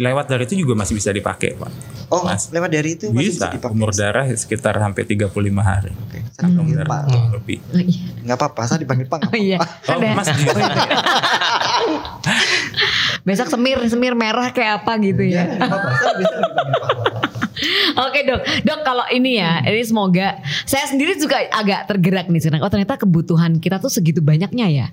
Lewat 0.00 0.26
dari 0.26 0.48
itu 0.48 0.56
juga 0.58 0.72
masih 0.74 0.96
bisa 0.96 1.12
dipakai, 1.12 1.52
Pak. 1.54 1.70
Oh, 2.08 2.24
Mas. 2.24 2.48
lewat 2.48 2.72
dari 2.72 2.96
itu 2.96 3.12
masih 3.12 3.20
bisa, 3.30 3.46
Bisa. 3.46 3.54
dipakai. 3.54 3.76
Umur 3.76 3.92
darah 3.92 4.24
sekitar 4.26 4.74
sampai 4.74 5.02
35 5.04 5.28
hari. 5.60 5.92
Oke, 5.94 6.24
saya 6.26 6.48
dipanggil 6.48 6.74
Umur 6.74 6.88
Pak. 6.88 7.00
lebih. 7.36 7.58
Oh, 7.62 7.78
iya. 7.78 8.00
Nggak 8.24 8.36
apa-apa, 8.40 8.60
saya 8.64 8.78
dipanggil 8.80 9.06
Pak. 9.06 9.20
Oh 9.28 9.36
iya. 9.36 9.58
Oh. 9.60 10.00
Mas. 10.10 10.28
Besok 13.20 13.48
semir 13.48 13.76
semir 13.86 14.16
merah 14.16 14.48
kayak 14.48 14.82
apa 14.82 14.96
gitu 14.98 15.20
Ya, 15.22 15.44
ya? 15.44 15.60
apa-apa, 15.60 15.88
saya 15.94 16.14
bisa 16.16 16.34
dipanggil 16.34 16.74
Pak. 16.74 16.90
Oke 18.00 18.24
dok, 18.24 18.40
dok 18.64 18.80
kalau 18.80 19.04
ini 19.12 19.36
ya, 19.36 19.60
ini 19.60 19.84
semoga 19.84 20.40
saya 20.64 20.88
sendiri 20.88 21.12
juga 21.14 21.44
agak 21.46 21.84
tergerak 21.86 22.26
nih 22.26 22.40
sekarang. 22.40 22.64
Oh 22.64 22.72
ternyata 22.72 22.96
kebutuhan 22.96 23.60
kita 23.60 23.76
tuh 23.76 23.92
segitu 23.92 24.18
banyaknya 24.18 24.66
ya, 24.66 24.86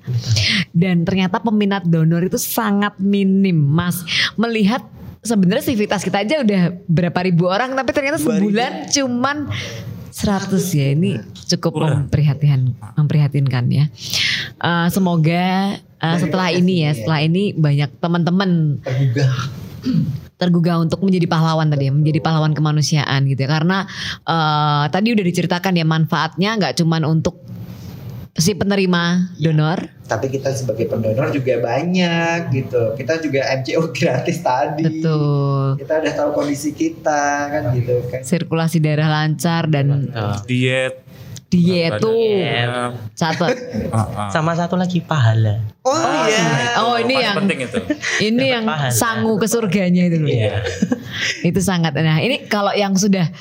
dan 0.74 1.08
ternyata 1.08 1.39
peminat 1.39 1.88
donor 1.88 2.20
itu 2.20 2.36
sangat 2.36 3.00
minim, 3.00 3.56
mas. 3.56 4.04
Melihat 4.36 4.84
sebenarnya 5.21 5.65
civitas 5.65 6.01
kita 6.06 6.21
aja 6.21 6.41
udah 6.41 6.62
berapa 6.86 7.19
ribu 7.25 7.49
orang, 7.49 7.73
tapi 7.73 7.91
ternyata 7.93 8.17
sebulan 8.21 8.89
cuman 8.91 9.49
100 10.17 10.58
ya. 10.73 10.88
Ini 10.97 11.21
cukup 11.58 11.77
memprihatinkan, 11.77 12.73
memprihatinkan 12.97 13.63
ya. 13.69 13.86
Eh, 14.58 14.88
semoga 14.89 15.77
eh, 15.77 16.17
setelah 16.17 16.49
ini 16.49 16.89
ya, 16.89 16.91
setelah 16.97 17.19
ini 17.21 17.53
banyak 17.53 18.01
teman-teman 18.01 18.82
Tergugah. 18.82 19.34
tergugah 20.38 20.77
untuk 20.82 21.01
menjadi 21.01 21.25
pahlawan 21.30 21.69
tadi 21.69 21.89
ya, 21.89 21.93
menjadi 21.93 22.19
pahlawan 22.21 22.53
kemanusiaan 22.58 23.30
gitu 23.30 23.45
ya. 23.45 23.49
Karena 23.49 23.86
eh, 24.25 24.86
tadi 24.89 25.13
udah 25.13 25.25
diceritakan 25.25 25.73
ya 25.77 25.86
manfaatnya 25.86 26.49
nggak 26.58 26.73
cuman 26.82 27.06
untuk 27.06 27.38
si 28.38 28.53
penerima 28.53 29.34
donor 29.41 29.97
Tapi 30.08 30.26
kita 30.30 30.50
sebagai 30.50 30.88
pendonor 30.88 31.30
juga 31.30 31.60
banyak 31.60 32.50
gitu. 32.50 32.96
Kita 32.96 33.20
juga 33.20 33.43
MCO 33.54 33.91
gratis 33.93 34.39
tadi. 34.39 34.82
betul 34.82 35.76
Kita 35.78 35.93
udah 35.98 36.13
tahu 36.15 36.30
kondisi 36.34 36.72
kita 36.72 37.24
kan 37.46 37.63
gitu 37.74 38.08
kan. 38.08 38.22
sirkulasi 38.22 38.80
darah 38.80 39.08
lancar 39.08 39.67
dan 39.67 40.08
Betul. 40.08 40.32
diet 40.46 40.96
diet 41.48 41.96
tuh 41.98 42.12
catat 43.13 43.56
Ah, 43.89 44.04
ah. 44.17 44.30
Sama 44.30 44.52
satu 44.52 44.76
lagi 44.76 45.00
pahala. 45.00 45.63
Oh, 45.82 45.96
iya. 46.24 46.76
oh 46.78 46.96
ini 46.98 47.08
Paling 47.10 47.24
yang 47.24 47.36
penting 47.38 47.60
itu 47.62 47.80
ini 48.22 48.36
Dapat 48.41 48.54
yang 48.54 48.63
pahala. 48.65 48.91
sangu 48.91 49.34
ke 49.36 49.48
surganya 49.48 50.04
itu 50.04 50.17
loh 50.17 50.28
Iya. 50.28 50.60
itu 51.50 51.60
sangat 51.62 51.96
nah 51.96 52.20
ini 52.20 52.43
kalau 52.46 52.72
yang 52.74 52.91
sudah 52.93 53.32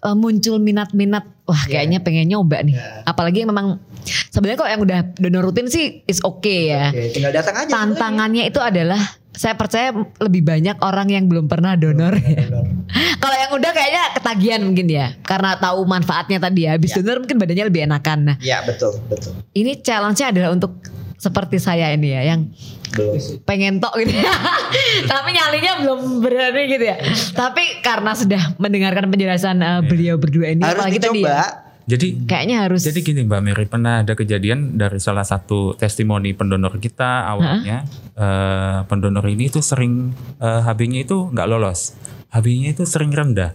eh, 0.00 0.16
muncul 0.16 0.58
minat-minat 0.58 1.26
wah 1.42 1.62
kayaknya 1.64 1.98
pengen 1.98 2.26
nyoba 2.28 2.62
nih 2.62 2.74
Iya. 2.74 3.02
apalagi 3.04 3.42
yang 3.42 3.50
memang 3.50 3.82
sebenarnya 4.28 4.58
kalau 4.58 4.70
yang 4.70 4.82
udah 4.82 4.98
donor 5.14 5.42
rutin 5.44 5.66
sih 5.66 6.02
is 6.04 6.18
okay 6.20 6.70
ya 6.70 6.90
Oke, 6.90 7.10
tinggal 7.10 7.30
datang 7.30 7.54
aja. 7.56 7.70
tantangannya 7.70 8.44
itu 8.44 8.58
adalah 8.58 8.98
saya 9.30 9.52
percaya 9.52 9.92
lebih 10.16 10.40
banyak 10.40 10.80
orang 10.80 11.12
yang 11.12 11.28
belum 11.28 11.44
pernah 11.44 11.76
donor 11.76 12.16
ya. 12.16 12.48
Kalau 13.20 13.36
yang 13.36 13.52
udah 13.52 13.68
kayaknya 13.68 14.04
ketagihan 14.16 14.64
mungkin 14.64 14.88
ya, 14.88 15.12
karena 15.20 15.60
tahu 15.60 15.84
manfaatnya 15.84 16.40
tadi 16.40 16.64
ya. 16.64 16.72
Habis 16.72 16.96
donor 16.96 17.20
mungkin 17.20 17.36
badannya 17.36 17.68
lebih 17.68 17.84
enakan. 17.84 18.18
Nah, 18.24 18.36
Ya 18.40 18.64
betul 18.64 18.96
betul. 19.04 19.36
ini 19.52 19.76
challenge-nya 19.76 20.32
adalah 20.32 20.56
untuk 20.56 20.80
seperti 21.16 21.60
saya 21.60 21.92
ini 21.92 22.16
ya, 22.16 22.22
yang 22.26 22.48
Belum. 22.90 23.20
pengen 23.44 23.76
tok 23.76 23.92
gitu 24.00 24.16
ya. 24.16 24.24
Tapi 25.12 25.28
nyalinya 25.30 25.72
belum 25.84 26.00
berani 26.24 26.62
gitu 26.70 26.84
ya. 26.86 26.96
Tapi 27.36 27.84
karena 27.84 28.16
sudah 28.16 28.56
mendengarkan 28.56 29.04
penjelasan 29.06 29.60
uh, 29.60 29.84
beliau 29.84 30.16
berdua 30.16 30.48
ini, 30.48 30.64
Harus 30.64 30.80
apalagi 30.80 30.96
tadi 30.96 31.20
ya, 31.20 31.28
dicoba. 31.28 31.44
Jadi 31.86 32.18
kayaknya 32.26 32.56
harus. 32.66 32.82
Jadi 32.82 32.98
gini 33.06 33.22
Mbak 33.22 33.40
Mary 33.46 33.66
pernah 33.70 34.02
ada 34.02 34.18
kejadian 34.18 34.74
dari 34.74 34.98
salah 34.98 35.22
satu 35.22 35.78
testimoni 35.78 36.34
pendonor 36.34 36.82
kita 36.82 37.30
awalnya 37.30 37.86
eh, 38.18 38.78
pendonor 38.90 39.22
ini 39.30 39.46
itu 39.46 39.62
sering 39.62 40.10
eh, 40.42 40.60
HB-nya 40.66 41.06
itu 41.06 41.30
nggak 41.30 41.46
lolos, 41.46 41.94
HB-nya 42.34 42.74
itu 42.74 42.82
sering 42.82 43.14
rendah. 43.14 43.54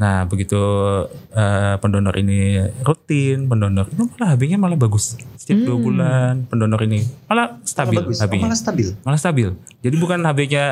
Nah 0.00 0.26
begitu 0.26 0.58
eh, 1.30 1.76
pendonor 1.78 2.18
ini 2.18 2.66
rutin, 2.82 3.46
pendonor 3.46 3.86
itu 3.94 4.02
malah 4.10 4.34
HB-nya 4.34 4.58
malah 4.58 4.74
bagus. 4.74 5.14
Setiap 5.38 5.62
dua 5.62 5.76
bulan 5.78 6.32
pendonor 6.50 6.82
ini 6.82 7.06
malah 7.30 7.62
stabil 7.62 8.02
Bagus. 8.02 8.18
Oh, 8.18 8.26
HB-nya, 8.26 8.42
malah 8.50 8.58
stabil. 8.58 8.88
malah 9.06 9.20
stabil. 9.22 9.48
Jadi 9.86 9.96
bukan 10.02 10.18
HB-nya 10.18 10.64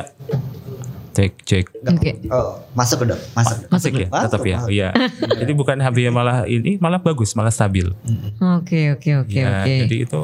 cek 1.14 1.33
cek 1.40 1.64
Oke. 1.87 2.11
Oh, 2.27 2.59
masuk 2.74 3.07
dong, 3.07 3.20
masuk. 3.33 3.70
masuk 3.70 3.92
ya, 3.94 4.09
Masuk, 4.09 4.24
tetap 4.27 4.40
ya, 4.42 4.59
iya. 4.68 4.88
Jadi 5.37 5.53
bukan 5.53 5.79
HB-nya 5.79 6.11
malah 6.11 6.42
ini 6.44 6.74
malah 6.77 6.98
bagus, 6.98 7.33
malah 7.33 7.50
stabil. 7.50 7.87
Oke, 8.59 8.92
oke, 8.92 9.11
oke, 9.22 9.31
Ya, 9.33 9.62
oke. 9.62 9.74
Jadi 9.85 9.96
itu 10.03 10.20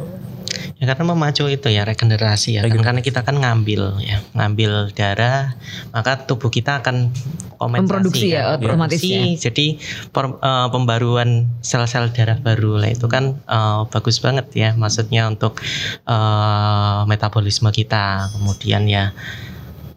Ya 0.76 0.88
karena 0.88 1.12
memacu 1.12 1.44
itu 1.46 1.68
ya 1.68 1.84
regenerasi 1.84 2.56
ya 2.56 2.60
kan 2.60 2.72
Regenerasi. 2.72 2.86
karena 2.88 3.00
kita 3.04 3.20
kan 3.20 3.36
ngambil 3.36 4.00
ya 4.00 4.18
ngambil 4.32 4.88
darah 4.90 5.52
maka 5.92 6.16
tubuh 6.18 6.48
kita 6.48 6.80
akan 6.80 7.12
Memproduksi 7.60 8.32
ya, 8.32 8.56
kan, 8.56 8.64
otomatis 8.64 9.04
memproduksi. 9.04 9.36
jadi 9.38 9.66
per- 10.08 10.40
eh, 10.40 10.68
pembaruan 10.72 11.30
sel-sel 11.60 12.08
darah 12.08 12.40
baru 12.40 12.80
lah 12.80 12.88
itu 12.88 13.04
kan 13.06 13.36
eh, 13.38 13.80
bagus 13.86 14.18
banget 14.18 14.48
ya 14.54 14.72
maksudnya 14.72 15.28
untuk 15.28 15.60
eh, 16.02 17.00
metabolisme 17.04 17.68
kita 17.70 18.32
kemudian 18.32 18.88
ya 18.88 19.12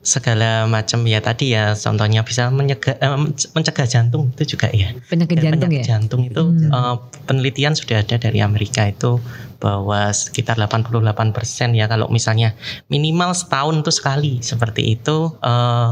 segala 0.03 0.67
macam 0.67 0.99
ya 1.03 1.17
tadi 1.17 1.55
ya 1.55 1.71
contohnya 1.73 2.21
bisa 2.21 2.51
menyegah, 2.51 2.93
eh, 2.93 3.15
mencegah 3.49 3.87
jantung 3.87 4.29
itu 4.29 4.53
juga 4.53 4.67
ya 4.69 4.91
Penyakit 5.07 5.39
dan 5.39 5.43
jantung 5.55 5.61
penyakit 5.63 5.79
ya. 5.79 5.85
jantung 5.87 6.21
itu 6.21 6.43
Hmm. 6.43 6.69
eh, 6.69 6.95
penelitian 7.23 7.73
sudah 7.73 8.03
ada 8.03 8.19
dari 8.19 8.37
Amerika 8.37 8.83
itu 8.83 9.23
bahwa 9.57 10.11
sekitar 10.11 10.59
88% 10.59 11.23
ya 11.71 11.87
kalau 11.87 12.11
misalnya 12.11 12.51
minimal 12.87 13.31
setahun 13.31 13.79
itu 13.79 13.91
sekali 13.91 14.33
seperti 14.39 14.93
itu 14.93 15.31
eh, 15.39 15.89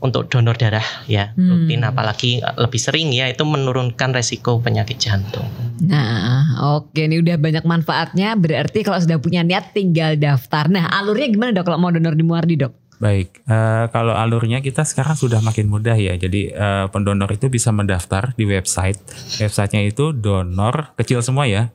untuk 0.00 0.28
donor 0.28 0.56
darah 0.56 0.84
ya 1.06 1.32
Hmm. 1.32 1.64
rutin 1.64 1.80
apalagi 1.82 2.30
lebih 2.56 2.76
sering 2.76 3.08
ya 3.10 3.24
itu 3.26 3.40
menurunkan 3.42 4.12
resiko 4.12 4.56
penyakit 4.56 4.96
jantung. 4.96 5.44
Nah, 5.80 6.44
oke 6.76 6.96
ini 6.98 7.20
udah 7.20 7.36
banyak 7.36 7.64
manfaatnya. 7.64 8.32
Berarti 8.34 8.80
kalau 8.80 8.96
sudah 8.96 9.16
punya 9.16 9.40
niat 9.40 9.72
tinggal 9.72 10.16
daftar. 10.16 10.68
Nah, 10.68 10.88
alurnya 10.90 11.28
gimana 11.28 11.52
dok 11.52 11.64
kalau 11.64 11.76
mau 11.78 11.88
donor 11.88 12.12
di 12.12 12.20
Muardi 12.20 12.56
dok? 12.56 12.72
Baik, 13.00 13.40
eh, 13.48 13.84
kalau 13.96 14.12
alurnya 14.12 14.60
kita 14.60 14.84
sekarang 14.84 15.16
sudah 15.16 15.40
makin 15.40 15.72
mudah 15.72 15.96
ya. 15.96 16.20
Jadi 16.20 16.52
eh, 16.52 16.86
pendonor 16.92 17.32
itu 17.32 17.48
bisa 17.48 17.72
mendaftar 17.72 18.36
di 18.36 18.44
website. 18.44 19.00
Websitenya 19.40 19.88
itu 19.88 20.12
donor 20.12 20.92
kecil 21.00 21.24
semua 21.24 21.48
ya, 21.48 21.72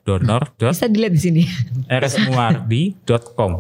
Bisa 0.70 0.86
dilihat 0.86 1.18
di 1.18 1.22
sini. 1.22 1.44
donor.rsmuardi.com. 1.90 3.52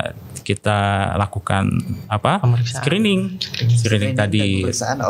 kita 0.51 0.79
lakukan 1.15 1.71
apa? 2.11 2.43
Pemeriksaan. 2.43 2.83
Screening. 2.83 3.21
Screening 3.39 3.79
Screening 3.79 4.15
tadi 4.19 4.67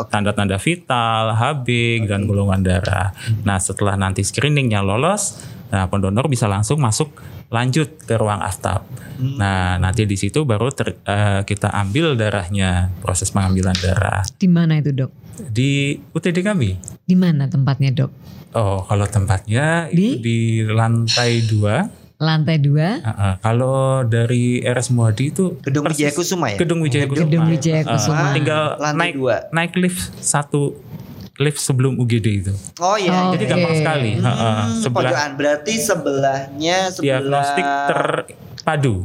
tanda-tanda 0.07 0.61
vital, 0.61 1.33
HB 1.33 1.67
dan 2.05 2.29
golongan 2.29 2.61
darah. 2.61 3.09
Nah, 3.41 3.57
setelah 3.57 3.97
nanti 3.97 4.21
screeningnya 4.21 4.85
lolos, 4.85 5.41
nah 5.73 5.89
pendonor 5.89 6.29
bisa 6.29 6.45
langsung 6.45 6.77
masuk 6.77 7.09
lanjut 7.49 8.05
ke 8.05 8.15
ruang 8.15 8.39
aftap. 8.39 8.85
Nah, 9.19 9.75
nanti 9.75 10.05
di 10.05 10.15
situ 10.15 10.45
baru 10.45 10.71
ter- 10.71 11.01
eh, 11.03 11.41
kita 11.43 11.73
ambil 11.73 12.15
darahnya, 12.15 12.93
proses 13.03 13.27
pengambilan 13.29 13.75
darah 13.81 14.23
Di 14.37 14.47
mana 14.47 14.77
itu 14.79 14.93
dok? 14.93 15.11
di 15.41 15.97
UTD 16.13 16.45
kami. 16.45 16.77
Di 17.01 17.15
mana 17.17 17.49
tempatnya 17.49 17.89
dok? 17.89 18.11
Oh, 18.51 18.83
kalau 18.83 19.07
tempatnya 19.07 19.87
Di? 19.89 20.15
itu 20.15 20.19
di 20.19 20.39
lantai 20.67 21.43
dua. 21.47 21.87
Lantai 22.21 22.61
dua. 22.61 23.01
Uh, 23.01 23.09
uh, 23.09 23.33
kalau 23.41 23.79
dari 24.05 24.61
RS 24.61 24.93
Muadi 24.93 25.27
itu 25.27 25.57
Gedung 25.59 25.81
persis- 25.83 26.05
Wijaya 26.05 26.13
Kusuma 26.13 26.45
ya? 26.47 26.57
Gedung 26.57 26.79
Wijaya 26.79 27.05
Kusuma. 27.05 27.25
Gedung 27.25 27.45
Wijaya 27.49 27.81
Uh, 27.81 27.91
Kusuma. 27.91 28.25
tinggal 28.31 28.63
Lantai 28.77 28.99
naik 29.01 29.13
dua. 29.17 29.35
naik 29.49 29.71
lift 29.75 29.99
satu 30.15 30.77
lift 31.35 31.57
sebelum 31.57 31.97
UGD 31.97 32.27
itu. 32.39 32.53
Oh 32.77 32.93
iya. 32.93 33.09
Oh, 33.09 33.33
Jadi 33.33 33.43
gampang 33.43 33.73
sekali. 33.73 34.11
Uh, 34.15 34.29
uh, 34.29 34.37
Hmm, 34.61 34.77
sebelah 34.77 35.09
pojokan 35.09 35.31
berarti 35.33 35.73
sebelahnya 35.75 36.77
sebelah 36.87 37.01
diagnostik 37.01 37.65
terpadu. 37.89 38.95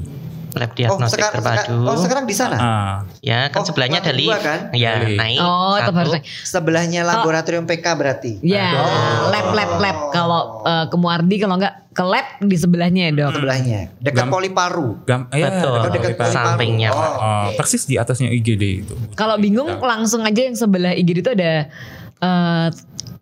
Lab 0.56 0.66
Oh, 0.66 0.74
diagnostik 0.74 1.20
sekarang, 1.20 1.34
terpadu. 1.36 1.56
sekarang, 1.68 1.84
oh, 1.86 1.96
sekarang 1.98 2.24
di 2.24 2.32
sana. 2.32 2.56
Ah, 2.56 2.94
Ya 3.20 3.46
kan 3.46 3.60
Oh, 3.60 3.66
sebelahnya 3.66 4.00
dari 4.00 4.24
dua 4.24 4.38
kan? 4.38 4.72
ya 4.72 4.96
Balik. 4.98 5.18
naik. 5.18 5.38
Oh, 5.38 5.76
satu. 5.76 6.16
Sebelahnya 6.42 7.00
laboratorium 7.02 7.64
PK 7.64 7.86
berarti. 7.92 8.32
Ya, 8.40 8.72
Oh. 8.72 9.28
lab 9.28 9.52
lab 9.52 9.70
lab. 9.76 9.96
Kalau 10.10 10.40
eh, 10.64 10.84
ke 10.88 10.96
Muardi, 10.96 11.36
kalau 11.36 11.54
nggak 11.56 11.92
ke 11.92 12.02
lab 12.02 12.26
di 12.40 12.56
sebelahnya 12.56 13.02
ya 13.06 13.12
dok. 13.14 13.30
Sebelahnya. 13.34 13.78
Dekat 13.98 14.16
Gam- 14.18 14.32
poli 14.32 14.50
paru. 14.50 14.88
gam, 15.02 15.28
ya, 15.30 15.46
Betul. 15.46 15.72
dekat 15.74 15.90
dekat 15.90 16.10
Poli 16.10 16.16
Paru. 16.18 16.32
Sampingnya, 16.32 16.88
Oh, 16.88 16.96
Pak. 16.96 17.10
Oh, 17.16 17.46
persis 17.54 17.82
di 17.84 17.94
atasnya 17.94 18.28
IGD 18.28 18.64
itu. 18.82 18.94
Kalau 19.12 19.36
bingung 19.36 19.68
langsung 19.78 20.20
aja 20.20 20.40
yang 20.40 20.52
sebelah 20.52 20.92
IGD 20.92 21.20
itu 21.20 21.30
ada 21.30 21.68
eh, 22.16 22.68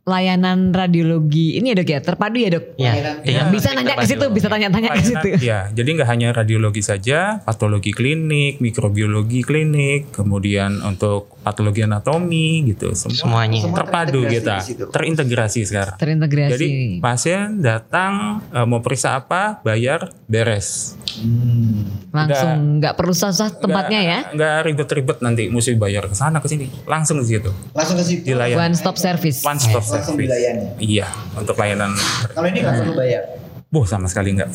layanan 0.04 0.68
radiologi 0.68 1.56
ini 1.56 1.72
ya 1.72 1.76
dok 1.80 1.88
ya 1.88 2.00
terpadu 2.04 2.36
ya 2.36 2.48
dok. 2.52 2.64
Ya, 2.76 2.92
dengan 3.24 3.48
bisa 3.48 3.72
nanya 3.72 3.96
ke 3.96 4.04
situ, 4.04 4.26
bisa 4.28 4.52
tanya-tanya 4.52 4.92
ke 4.92 5.00
situ. 5.00 5.28
Ya, 5.40 5.72
jadi 5.72 5.88
nggak 5.96 6.08
hanya 6.12 6.28
radiologi 6.36 6.84
saja, 6.84 7.40
patologi 7.40 7.88
klinik, 7.96 8.60
mikrobiologi 8.60 9.40
klinik, 9.40 10.12
kemudian 10.12 10.84
untuk 10.84 11.32
patologi 11.40 11.80
anatomi 11.84 12.68
gitu, 12.68 12.92
semua 12.92 13.16
Semuanya. 13.16 13.60
Semua 13.64 13.76
terpadu 13.80 14.20
kita, 14.28 14.60
di 14.60 14.76
situ. 14.76 14.84
terintegrasi 14.92 15.60
sekarang. 15.64 15.96
Terintegrasi. 15.96 16.52
Jadi 16.52 16.68
pasien 17.00 17.64
datang 17.64 18.44
eh, 18.52 18.66
mau 18.68 18.84
periksa 18.84 19.16
apa, 19.16 19.64
bayar, 19.64 20.12
beres. 20.28 21.00
Hmm. 21.14 22.10
langsung 22.10 22.82
nggak 22.82 22.98
perlu 22.98 23.14
susah 23.14 23.54
tempatnya 23.54 24.00
ya. 24.02 24.18
Nggak- 24.34 24.60
ribet-ribet 24.66 25.18
nanti 25.22 25.46
mesti 25.46 25.78
bayar 25.78 26.10
ke 26.10 26.16
sana 26.18 26.42
ke 26.42 26.50
sini, 26.50 26.66
langsung 26.90 27.22
di 27.22 27.26
situ. 27.30 27.54
Langsung 27.70 27.96
ke 27.98 28.04
situ. 28.04 28.34
Dilayani. 28.34 28.58
One 28.58 28.74
stop 28.74 28.98
service. 28.98 29.46
One 29.46 29.62
stop 29.62 29.86
Langsung 29.96 30.16
service. 30.16 30.26
dilayani. 30.28 30.66
Iya, 30.78 31.06
untuk 31.34 31.54
layanan. 31.54 31.90
Kalau 32.30 32.46
ini 32.46 32.58
nggak 32.60 32.74
perlu 32.80 32.94
bayar. 32.94 33.22
Boh 33.68 33.82
sama 33.82 34.06
sekali 34.06 34.38
nggak. 34.38 34.50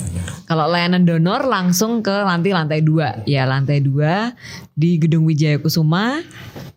Kalau 0.48 0.64
layanan 0.66 1.04
donor 1.04 1.44
langsung 1.44 2.00
ke 2.00 2.24
lantai 2.24 2.56
lantai 2.56 2.80
dua, 2.80 3.20
ya 3.24 3.44
lantai 3.44 3.84
dua 3.84 4.32
di 4.72 4.96
Gedung 4.96 5.28
Wijaya 5.28 5.60
Kusuma. 5.60 6.24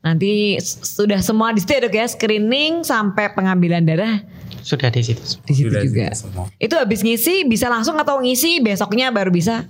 Nanti 0.02 0.58
sudah 0.58 1.22
semua 1.22 1.54
di 1.54 1.62
situ 1.62 1.70
ya 1.72 1.80
dok 1.80 1.94
ya, 1.94 2.06
screening 2.06 2.82
sampai 2.82 3.30
pengambilan 3.30 3.86
darah 3.86 4.18
Sudah 4.58 4.90
di 4.90 5.02
situ. 5.02 5.22
di 5.46 5.54
situ 5.54 5.70
Sudah 5.70 5.82
juga. 5.86 6.06
semua. 6.12 6.44
Itu 6.58 6.74
habis 6.74 7.02
ngisi 7.02 7.46
bisa 7.46 7.70
langsung 7.70 7.94
atau 7.94 8.18
ngisi 8.18 8.58
besoknya 8.58 9.10
baru 9.10 9.30
bisa? 9.30 9.62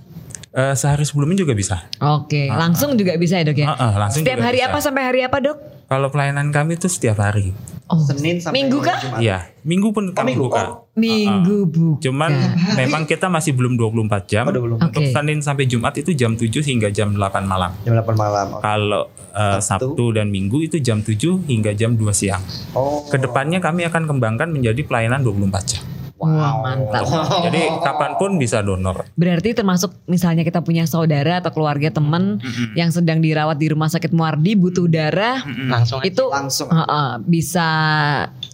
Eh, 0.53 0.77
sehari 0.77 1.01
sebelumnya 1.01 1.41
juga 1.41 1.57
bisa. 1.57 1.89
Oke, 1.97 2.45
langsung 2.45 2.93
juga 2.93 3.17
bisa 3.17 3.41
ya 3.41 3.45
dok 3.49 3.57
ya. 3.57 3.73
Ah, 3.73 3.89
ah, 3.89 3.93
langsung 4.05 4.21
Setiap 4.21 4.37
juga 4.37 4.47
hari 4.47 4.61
bisa. 4.61 4.69
apa 4.69 4.77
sampai 4.85 5.03
hari 5.09 5.19
apa 5.25 5.37
dok? 5.41 5.57
Kalau 5.89 6.13
pelayanan 6.13 6.53
kami 6.53 6.77
itu 6.77 6.85
setiap 6.85 7.17
hari. 7.17 7.57
Oh, 7.89 7.97
Senin 7.99 8.37
sampai 8.37 8.61
Minggu 8.61 8.77
kah? 8.79 9.17
Iya, 9.17 9.49
minggu 9.61 9.89
pun 9.91 10.13
kami 10.13 10.33
minggu. 10.33 10.45
buka. 10.47 10.61
Oh, 10.63 10.85
Minggu 10.93 11.65
buka. 11.65 12.05
Cuman 12.05 12.31
memang 12.73 13.03
kita 13.03 13.27
masih 13.27 13.57
belum 13.57 13.75
24 13.75 14.29
jam. 14.29 14.45
Oh, 14.45 14.53
24. 14.53 14.87
Untuk 14.87 15.03
Oke. 15.03 15.11
Senin 15.11 15.39
sampai 15.41 15.65
Jumat 15.65 15.93
itu 15.97 16.13
jam 16.13 16.37
7 16.37 16.49
hingga 16.63 16.89
jam 16.89 17.11
8 17.11 17.43
malam. 17.43 17.73
Jam 17.81 17.97
8 17.97 18.13
malam. 18.13 18.47
Oke. 18.53 18.61
Kalau 18.61 19.03
eh, 19.33 19.57
Sabtu. 19.57 19.97
Sabtu 19.97 20.05
dan 20.13 20.29
Minggu 20.29 20.61
itu 20.61 20.77
jam 20.79 21.01
7 21.01 21.49
hingga 21.49 21.73
jam 21.73 21.97
2 21.97 22.13
siang. 22.13 22.41
Oh. 22.73 23.03
Ke 23.09 23.17
depannya 23.17 23.57
kami 23.57 23.83
akan 23.83 24.05
kembangkan 24.05 24.53
menjadi 24.53 24.85
pelayanan 24.85 25.25
24 25.25 25.65
jam. 25.65 25.83
Wah 26.23 26.63
mantap. 26.63 27.03
Jadi 27.51 27.61
kapan 27.83 28.11
pun 28.15 28.39
bisa 28.39 28.63
donor. 28.63 29.03
Berarti 29.19 29.51
termasuk 29.51 29.91
misalnya 30.07 30.47
kita 30.47 30.63
punya 30.63 30.87
saudara 30.87 31.43
atau 31.43 31.51
keluarga 31.51 31.91
teman 31.91 32.39
yang 32.79 32.89
sedang 32.95 33.19
dirawat 33.19 33.59
di 33.59 33.67
rumah 33.67 33.91
sakit 33.91 34.15
Muardi 34.15 34.55
butuh 34.55 34.87
darah, 34.87 35.43
Langsung 35.43 35.99
aja. 35.99 36.07
itu 36.07 36.23
Langsung. 36.31 36.71
Heeh, 36.71 37.09
bisa 37.27 37.67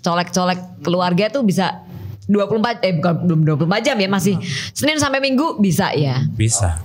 colek-colek 0.01 0.81
keluarga 0.81 1.29
tuh 1.29 1.45
bisa 1.45 1.85
24 2.29 2.85
eh 2.85 2.93
bukan 2.97 3.13
belum 3.25 3.41
24 3.65 3.85
jam 3.89 3.97
ya 3.97 4.05
masih 4.05 4.37
Senin 4.73 5.01
sampai 5.01 5.17
Minggu 5.17 5.57
bisa 5.57 5.93
ya. 5.93 6.25
Bisa. 6.33 6.77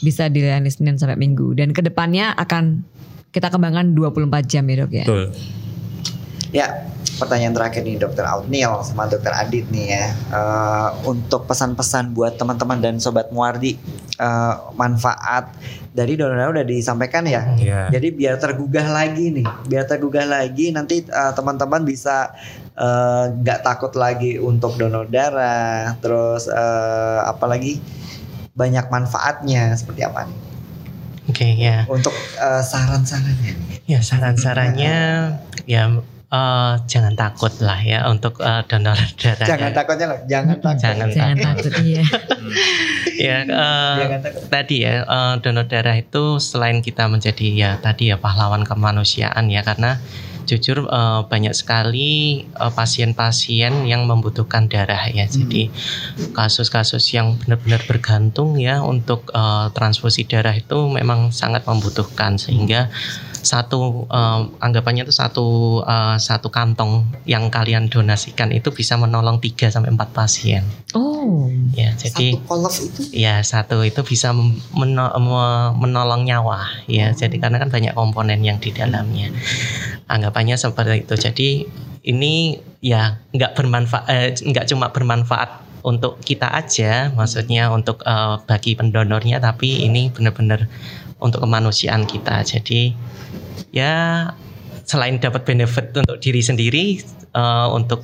Bisa 0.00 0.28
dilayani 0.32 0.72
Senin 0.72 0.96
sampai 0.96 1.16
Minggu 1.20 1.52
dan 1.52 1.72
ke 1.72 1.80
depannya 1.84 2.32
akan 2.36 2.84
kita 3.30 3.52
kembangkan 3.52 3.92
24 3.94 4.50
jam 4.50 4.64
ya 4.66 4.74
dok 4.84 4.92
ya. 4.92 5.04
Betul. 5.06 5.24
Ya, 6.50 6.66
pertanyaan 7.20 7.52
terakhir 7.52 7.84
nih 7.84 8.00
Dokter 8.00 8.24
Outnil 8.24 8.80
sama 8.80 9.04
Dokter 9.04 9.30
Adit 9.36 9.68
nih 9.68 9.86
ya. 9.92 10.04
Eh, 10.32 10.88
untuk 11.04 11.44
pesan-pesan 11.44 12.16
buat 12.16 12.40
teman-teman 12.40 12.80
dan 12.80 12.96
sobat 12.96 13.28
Muardi 13.28 13.76
eh, 14.16 14.54
manfaat 14.74 15.52
dari 15.92 16.16
donor 16.16 16.40
darah 16.40 16.56
udah 16.56 16.66
disampaikan 16.66 17.28
ya. 17.28 17.52
Iya. 17.60 17.80
Jadi 17.92 18.08
biar 18.16 18.40
tergugah 18.40 18.88
lagi 18.88 19.28
nih, 19.36 19.46
biar 19.68 19.84
tergugah 19.84 20.24
lagi 20.24 20.72
nanti 20.72 21.04
eh, 21.04 21.32
teman-teman 21.36 21.84
bisa 21.84 22.32
nggak 22.80 23.60
takut 23.60 23.92
lagi 23.92 24.40
untuk 24.40 24.80
donor 24.80 25.04
darah. 25.04 26.00
Terus 26.00 26.48
eh, 26.48 27.20
apalagi 27.28 27.76
banyak 28.56 28.88
manfaatnya 28.88 29.76
seperti 29.76 30.00
apa 30.00 30.24
nih? 30.24 30.38
Oke 31.30 31.46
ya. 31.54 31.84
Untuk 31.86 32.14
eh, 32.40 32.62
saran-sarannya. 32.64 33.84
Ya 33.86 34.00
saran-sarannya 34.00 34.96
ya 35.66 35.82
eh, 36.30 36.72
jangan 36.86 37.14
takut 37.18 37.52
lah 37.60 37.78
ya 37.82 38.06
untuk 38.06 38.38
eh, 38.38 38.62
donor 38.70 38.96
darah. 39.18 39.46
Jangan 39.46 39.70
takutnya 39.74 40.06
loh, 40.14 40.20
jangan 40.30 40.56
takut. 40.62 40.82
Jangan 40.82 41.08
Jangan 41.10 41.36
takut 41.42 41.72
iya. 41.82 42.02
ya 43.26 43.36
eh, 43.44 43.96
Jangan 44.00 44.20
takut. 44.22 44.42
tadi 44.48 44.76
ya 44.86 44.94
eh, 45.02 45.34
donor 45.42 45.66
darah 45.66 45.96
itu 45.98 46.38
selain 46.38 46.78
kita 46.80 47.10
menjadi 47.10 47.46
ya 47.50 47.70
tadi 47.82 48.14
ya 48.14 48.16
pahlawan 48.16 48.62
kemanusiaan 48.62 49.50
ya 49.50 49.60
karena 49.66 49.98
jujur 50.48 50.82
eh, 50.90 51.20
banyak 51.30 51.54
sekali 51.54 52.42
eh, 52.42 52.72
pasien-pasien 52.74 53.86
yang 53.86 54.06
membutuhkan 54.10 54.66
darah 54.66 55.06
ya 55.06 55.30
jadi 55.30 55.70
kasus-kasus 56.34 57.06
yang 57.14 57.38
benar-benar 57.38 57.86
bergantung 57.86 58.58
ya 58.58 58.82
untuk 58.82 59.30
eh, 59.30 59.66
transfusi 59.70 60.26
darah 60.26 60.54
itu 60.56 60.90
memang 60.90 61.30
sangat 61.30 61.62
membutuhkan 61.70 62.34
sehingga 62.40 62.90
satu 63.40 64.06
eh, 64.06 64.40
anggapannya 64.60 65.08
itu 65.08 65.14
satu 65.14 65.80
eh, 65.82 66.16
satu 66.16 66.48
kantong 66.52 67.08
yang 67.24 67.48
kalian 67.48 67.88
donasikan 67.88 68.52
itu 68.52 68.70
bisa 68.70 68.94
menolong 68.96 69.40
3 69.40 69.72
sampai 69.72 69.90
4 69.92 70.12
pasien 70.12 70.62
Oh. 70.92 71.46
ya 71.76 71.94
jadi 71.94 72.34
Satu 72.34 72.48
kolom 72.48 72.72
itu 72.74 73.00
Ya 73.14 73.38
satu 73.44 73.86
itu 73.86 74.00
bisa 74.02 74.34
meno- 74.74 75.14
menolong 75.76 76.26
nyawa 76.26 76.66
ya. 76.90 77.12
Jadi 77.14 77.38
karena 77.38 77.60
kan 77.62 77.70
banyak 77.70 77.94
komponen 77.94 78.42
yang 78.42 78.58
di 78.58 78.74
dalamnya. 78.74 79.30
Anggapannya 80.10 80.56
seperti 80.58 81.06
itu. 81.06 81.14
Jadi 81.14 81.48
ini 82.02 82.58
ya 82.80 83.20
nggak 83.30 83.52
bermanfaat, 83.54 84.06
eh, 84.08 84.28
nggak 84.40 84.66
cuma 84.72 84.90
bermanfaat 84.90 85.62
untuk 85.84 86.20
kita 86.20 86.48
aja, 86.48 87.12
maksudnya 87.12 87.68
untuk 87.72 88.02
eh, 88.04 88.36
bagi 88.48 88.74
pendonornya, 88.74 89.38
tapi 89.38 89.84
ini 89.84 90.08
benar-benar 90.10 90.66
untuk 91.20 91.44
kemanusiaan 91.44 92.04
kita. 92.04 92.42
Jadi 92.42 92.92
ya 93.70 94.26
selain 94.84 95.22
dapat 95.22 95.46
benefit 95.46 95.94
untuk 95.94 96.18
diri 96.18 96.42
sendiri, 96.42 96.86
eh, 97.32 97.68
untuk 97.70 98.02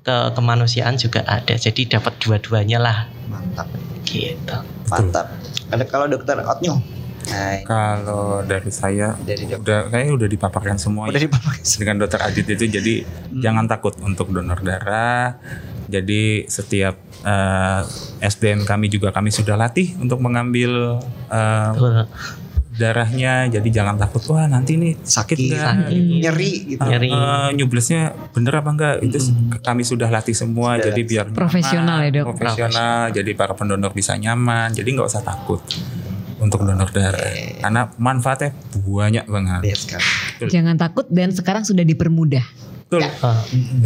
ke 0.00 0.16
kemanusiaan 0.32 0.96
juga 0.96 1.20
ada. 1.26 1.52
Jadi 1.52 1.84
dapat 1.90 2.16
dua-duanya 2.20 2.78
lah 2.80 2.98
mantap. 3.28 3.68
gitu. 4.04 4.56
Mantap. 4.88 5.28
Ada 5.70 5.84
kalau 5.86 6.08
dokter 6.08 6.34
Otnyo. 6.40 6.82
Nah, 7.30 7.52
ini 7.52 7.68
Kalau 7.68 8.40
dari 8.42 8.72
saya 8.72 9.12
dari 9.20 9.44
dokter. 9.44 9.60
udah 9.60 9.80
kayaknya 9.92 10.12
udah 10.16 10.28
dipaparkan 10.32 10.76
semua 10.80 11.12
Udah 11.12 11.20
ya. 11.20 11.28
dengan 11.78 11.96
dokter 12.00 12.16
Adit 12.24 12.48
itu 12.48 12.64
jadi 12.66 12.94
jangan 13.30 13.68
takut 13.68 13.94
untuk 14.00 14.32
donor 14.32 14.58
darah. 14.64 15.36
Jadi 15.86 16.48
setiap 16.48 16.96
eh, 17.22 17.80
SDM 18.24 18.64
kami 18.64 18.88
juga 18.88 19.12
kami 19.12 19.28
sudah 19.30 19.54
latih 19.54 19.94
untuk 20.00 20.18
mengambil 20.18 20.98
Betul. 21.28 22.08
Darahnya. 22.80 23.52
Jadi 23.52 23.68
jangan 23.68 24.00
takut 24.00 24.24
wah 24.32 24.48
nanti 24.48 24.80
nih 24.80 24.96
sakit 24.96 25.36
nggak? 25.36 25.72
gitu. 25.92 26.24
Nyeri 26.24 26.52
gitu. 26.72 26.80
Nyeri. 26.80 27.10
Eh, 27.12 27.48
nyublesnya 27.60 28.16
bener 28.32 28.52
apa 28.56 28.70
enggak? 28.72 28.94
Itu 29.04 29.20
kami 29.60 29.84
sudah 29.84 30.08
latih 30.08 30.32
semua. 30.32 30.80
Sudah 30.80 30.88
jadi 30.88 31.02
latih 31.04 31.04
biar 31.04 31.26
Profesional 31.36 31.98
nyaman, 32.00 32.08
ya, 32.08 32.10
Dok? 32.16 32.24
Profesional. 32.32 33.00
Jadi 33.12 33.30
para 33.36 33.52
pendonor 33.52 33.92
bisa 33.92 34.16
nyaman. 34.16 34.72
Jadi 34.72 34.88
nggak 34.96 35.08
usah 35.12 35.20
takut 35.20 35.60
untuk 36.40 36.64
donor 36.64 36.88
darah. 36.88 37.20
Karena 37.60 37.92
manfaatnya 38.00 38.56
banyak 38.72 39.28
banget. 39.28 39.60
Iya 39.68 39.76
sekali. 39.76 40.04
Jangan 40.48 40.80
takut 40.80 41.04
dan 41.12 41.28
sekarang 41.36 41.68
sudah 41.68 41.84
dipermudah. 41.84 42.69
Betul. 42.90 43.06
Ah, 43.22 43.38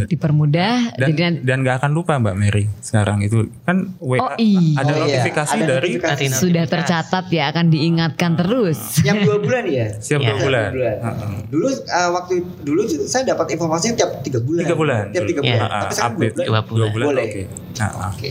Dipermudah 0.08 0.96
Dan 0.96 1.12
jadi 1.12 1.44
dan 1.44 1.60
nggak 1.60 1.76
akan 1.76 1.90
lupa 1.92 2.16
Mbak 2.16 2.34
Mary 2.34 2.72
sekarang 2.80 3.20
itu 3.20 3.52
kan 3.60 3.92
WA 4.00 4.16
Oh, 4.16 4.32
iya. 4.40 4.80
ada 4.80 4.88
Oh, 4.88 4.96
iya. 4.96 5.20
notifikasi 5.20 5.52
Ada 5.52 5.64
dari 5.68 5.88
notifikasi. 5.92 6.24
Sudah 6.32 6.64
notifikasi. 6.64 6.72
tercatat 6.72 7.24
ya 7.28 7.44
akan 7.48 7.66
diingatkan 7.68 8.32
terus. 8.34 8.78
Yang 9.02 9.16
dua 9.22 9.36
bulan 9.38 9.64
ya. 9.66 9.86
siap 10.08 10.18
Ya. 10.18 10.26
dua 10.26 10.36
bulan. 10.40 10.68
Bulan. 10.72 10.96
Heeh. 10.98 11.32
Dulu 11.46 11.66
uh, 11.68 12.10
waktu 12.14 12.34
dulu 12.64 12.80
saya 13.04 13.24
dapat 13.26 13.46
informasinya 13.52 13.94
tiap 13.94 14.10
tiga 14.22 14.40
bulan. 14.40 14.60
Tiga 14.64 14.74
bulan. 14.74 15.02
Tiap 15.12 15.24
tiga 15.26 15.40
Iya. 15.40 15.52
bulan. 15.52 15.60
Heeh, 15.60 15.80
Tapi 15.84 15.92
sekarang 15.92 16.08
dua 16.08 16.24
update 16.24 16.32
bulan. 16.32 16.48
Dua 16.48 16.60
bulan. 16.62 16.74
Dua 16.74 16.88
bulan. 16.88 17.06
Boleh. 17.06 17.24
Oke. 17.26 17.42
Heeh. 17.74 18.10
Oke, 18.10 18.28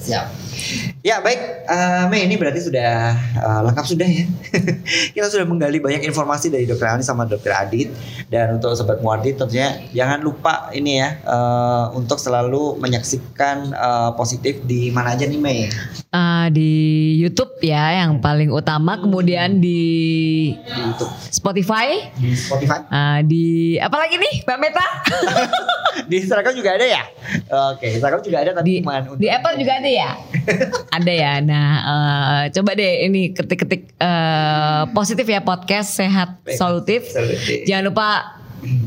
siap. 0.00 0.26
Ya 1.06 1.22
baik, 1.22 1.40
eh, 1.70 2.04
Mei 2.10 2.26
ini 2.26 2.34
berarti 2.34 2.60
sudah 2.66 3.14
eh, 3.14 3.60
lengkap 3.66 3.86
sudah 3.86 4.08
ya. 4.08 4.26
Kita 5.14 5.26
sudah 5.30 5.46
menggali 5.46 5.78
banyak 5.78 6.02
informasi 6.02 6.50
dari 6.50 6.66
Dokter 6.66 6.90
Ani 6.90 7.04
sama 7.06 7.28
Dokter 7.28 7.54
Adit 7.54 7.94
dan 8.26 8.58
untuk 8.58 8.74
sobat 8.74 8.98
Muardi 8.98 9.38
tentunya 9.38 9.78
jangan 9.94 10.18
lupa 10.24 10.72
ini 10.74 10.98
ya 10.98 11.20
eh, 11.22 11.84
untuk 11.94 12.18
selalu 12.18 12.80
menyaksikan 12.82 13.70
eh, 13.70 14.10
positif 14.18 14.62
di 14.66 14.90
mana 14.90 15.14
aja 15.14 15.28
nih 15.28 15.40
Mei. 15.40 15.70
Eh, 16.16 16.46
di 16.50 16.72
YouTube 17.20 17.60
ya 17.60 18.02
yang 18.02 18.18
paling 18.24 18.48
utama, 18.48 18.96
kemudian 18.96 19.60
di 19.60 19.78
Di 20.56 20.80
YouTube, 20.80 21.12
Spotify, 21.28 22.08
di 22.16 22.32
Spotify, 22.32 22.80
eh, 22.88 23.20
di 23.26 23.44
apa 23.76 23.96
lagi 24.00 24.16
nih, 24.16 24.42
Mbak 24.48 24.58
Meta? 24.58 24.86
di 26.10 26.14
Instagram 26.22 26.54
juga 26.56 26.76
ada 26.76 26.86
ya. 26.86 27.02
Oke, 27.74 27.94
Instagram 27.98 28.20
juga 28.24 28.38
ada 28.42 28.50
tapi 28.56 28.80
di 28.80 28.86
di 29.18 29.28
Apple 29.28 29.54
juga 29.60 29.72
ada 29.76 29.90
ya? 29.90 30.10
ada 30.96 31.12
ya. 31.12 31.40
Nah, 31.40 31.70
eh, 31.80 32.42
coba 32.54 32.76
deh 32.76 33.06
ini 33.06 33.32
ketik-ketik 33.32 33.96
eh, 33.98 34.82
positif 34.92 35.26
ya 35.26 35.40
podcast 35.42 35.96
sehat. 35.96 36.40
Solutif. 36.56 37.10
Jangan 37.64 37.84
lupa 37.90 38.08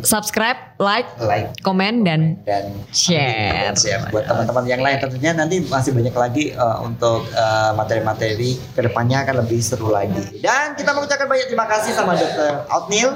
subscribe, 0.04 0.69
like, 0.80 1.12
like 1.20 1.52
komen 1.62 2.08
dan 2.08 2.40
dan 2.48 2.72
Share. 2.96 3.76
share 3.76 4.08
buat 4.16 4.24
teman-teman 4.26 4.64
yang 4.64 4.82
lain 4.82 4.98
tentunya 5.04 5.36
nanti 5.36 5.60
masih 5.68 5.92
banyak 5.92 6.16
lagi 6.16 6.44
uh, 6.56 6.80
untuk 6.88 7.28
uh, 7.36 7.76
materi-materi 7.76 8.56
ke 8.56 8.80
depannya 8.80 9.28
akan 9.28 9.44
lebih 9.44 9.60
seru 9.60 9.92
lagi 9.92 10.40
dan 10.40 10.74
kita 10.80 10.96
mengucapkan 10.96 11.28
banyak 11.28 11.52
terima 11.52 11.68
kasih 11.68 11.92
sama 11.92 12.16
Dr. 12.16 12.64
Outnil 12.72 13.12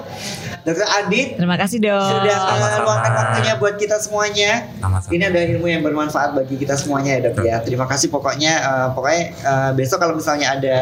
Dr. 0.68 0.88
Adit 1.02 1.40
terima 1.40 1.56
kasih 1.56 1.80
dong. 1.80 2.04
sudah 2.04 2.38
Sama-sama. 2.38 2.78
meluangkan 2.84 3.14
waktunya 3.16 3.54
buat 3.56 3.76
kita 3.80 3.98
semuanya 4.04 4.52
Sama-sama. 4.84 5.12
ini 5.16 5.24
ada 5.24 5.40
ilmu 5.56 5.68
yang 5.72 5.82
bermanfaat 5.82 6.36
bagi 6.36 6.56
kita 6.60 6.76
semuanya 6.76 7.16
ya 7.16 7.32
dok 7.32 7.48
ya 7.48 7.58
terima 7.64 7.88
kasih 7.88 8.12
pokoknya 8.12 8.54
uh, 8.60 8.88
pokoknya 8.92 9.22
uh, 9.48 9.72
besok 9.72 10.04
kalau 10.04 10.20
misalnya 10.20 10.60
ada 10.60 10.78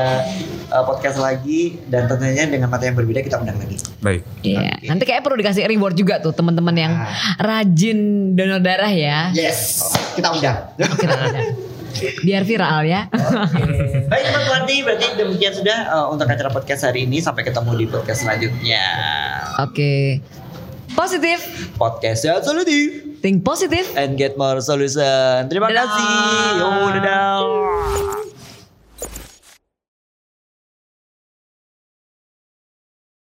uh, 0.73 0.83
podcast 0.89 1.21
lagi 1.21 1.77
dan 1.93 2.09
tentunya 2.09 2.49
dengan 2.49 2.73
materi 2.73 2.89
yang 2.89 2.97
berbeda 2.97 3.21
kita 3.21 3.37
undang 3.37 3.61
lagi 3.61 3.77
Baik. 4.01 4.25
Iya. 4.41 4.81
Nanti 4.89 5.05
kayak 5.05 5.21
perlu 5.21 5.37
dikasih 5.37 5.69
reward 5.69 5.93
juga 5.93 6.17
tuh 6.17 6.33
teman-teman 6.33 6.70
yang 6.73 6.93
Ah. 6.93 7.09
rajin 7.37 7.99
donor 8.31 8.59
darah 8.59 8.89
ya. 8.89 9.29
yes 9.31 9.81
kita 10.13 10.27
undang 10.29 10.57
Oke, 10.77 11.05
udah. 11.05 11.45
Biar 12.21 12.43
viral 12.43 12.83
ya. 12.83 13.11
Baik 14.07 14.23
teman 14.25 14.43
Wardi, 14.49 14.79
berarti 14.81 15.11
demikian 15.13 15.51
sudah 15.53 15.77
uh, 15.87 16.07
untuk 16.07 16.23
acara 16.25 16.47
podcast 16.47 16.83
hari 16.83 17.03
ini. 17.03 17.19
Sampai 17.19 17.43
ketemu 17.43 17.75
di 17.75 17.85
podcast 17.85 18.23
selanjutnya. 18.23 18.83
Oke. 19.59 20.23
Positif, 20.91 21.39
Podcast 21.73 22.23
sehat 22.23 22.43
solutif 22.43 23.19
think 23.19 23.43
positif. 23.43 23.91
and 23.93 24.15
get 24.15 24.33
more 24.33 24.59
solution. 24.59 25.45
Terima 25.45 25.67
Dadah. 25.67 25.83
kasih. 25.83 26.07
Yo, 26.57 26.69
dadah. 26.95 28.20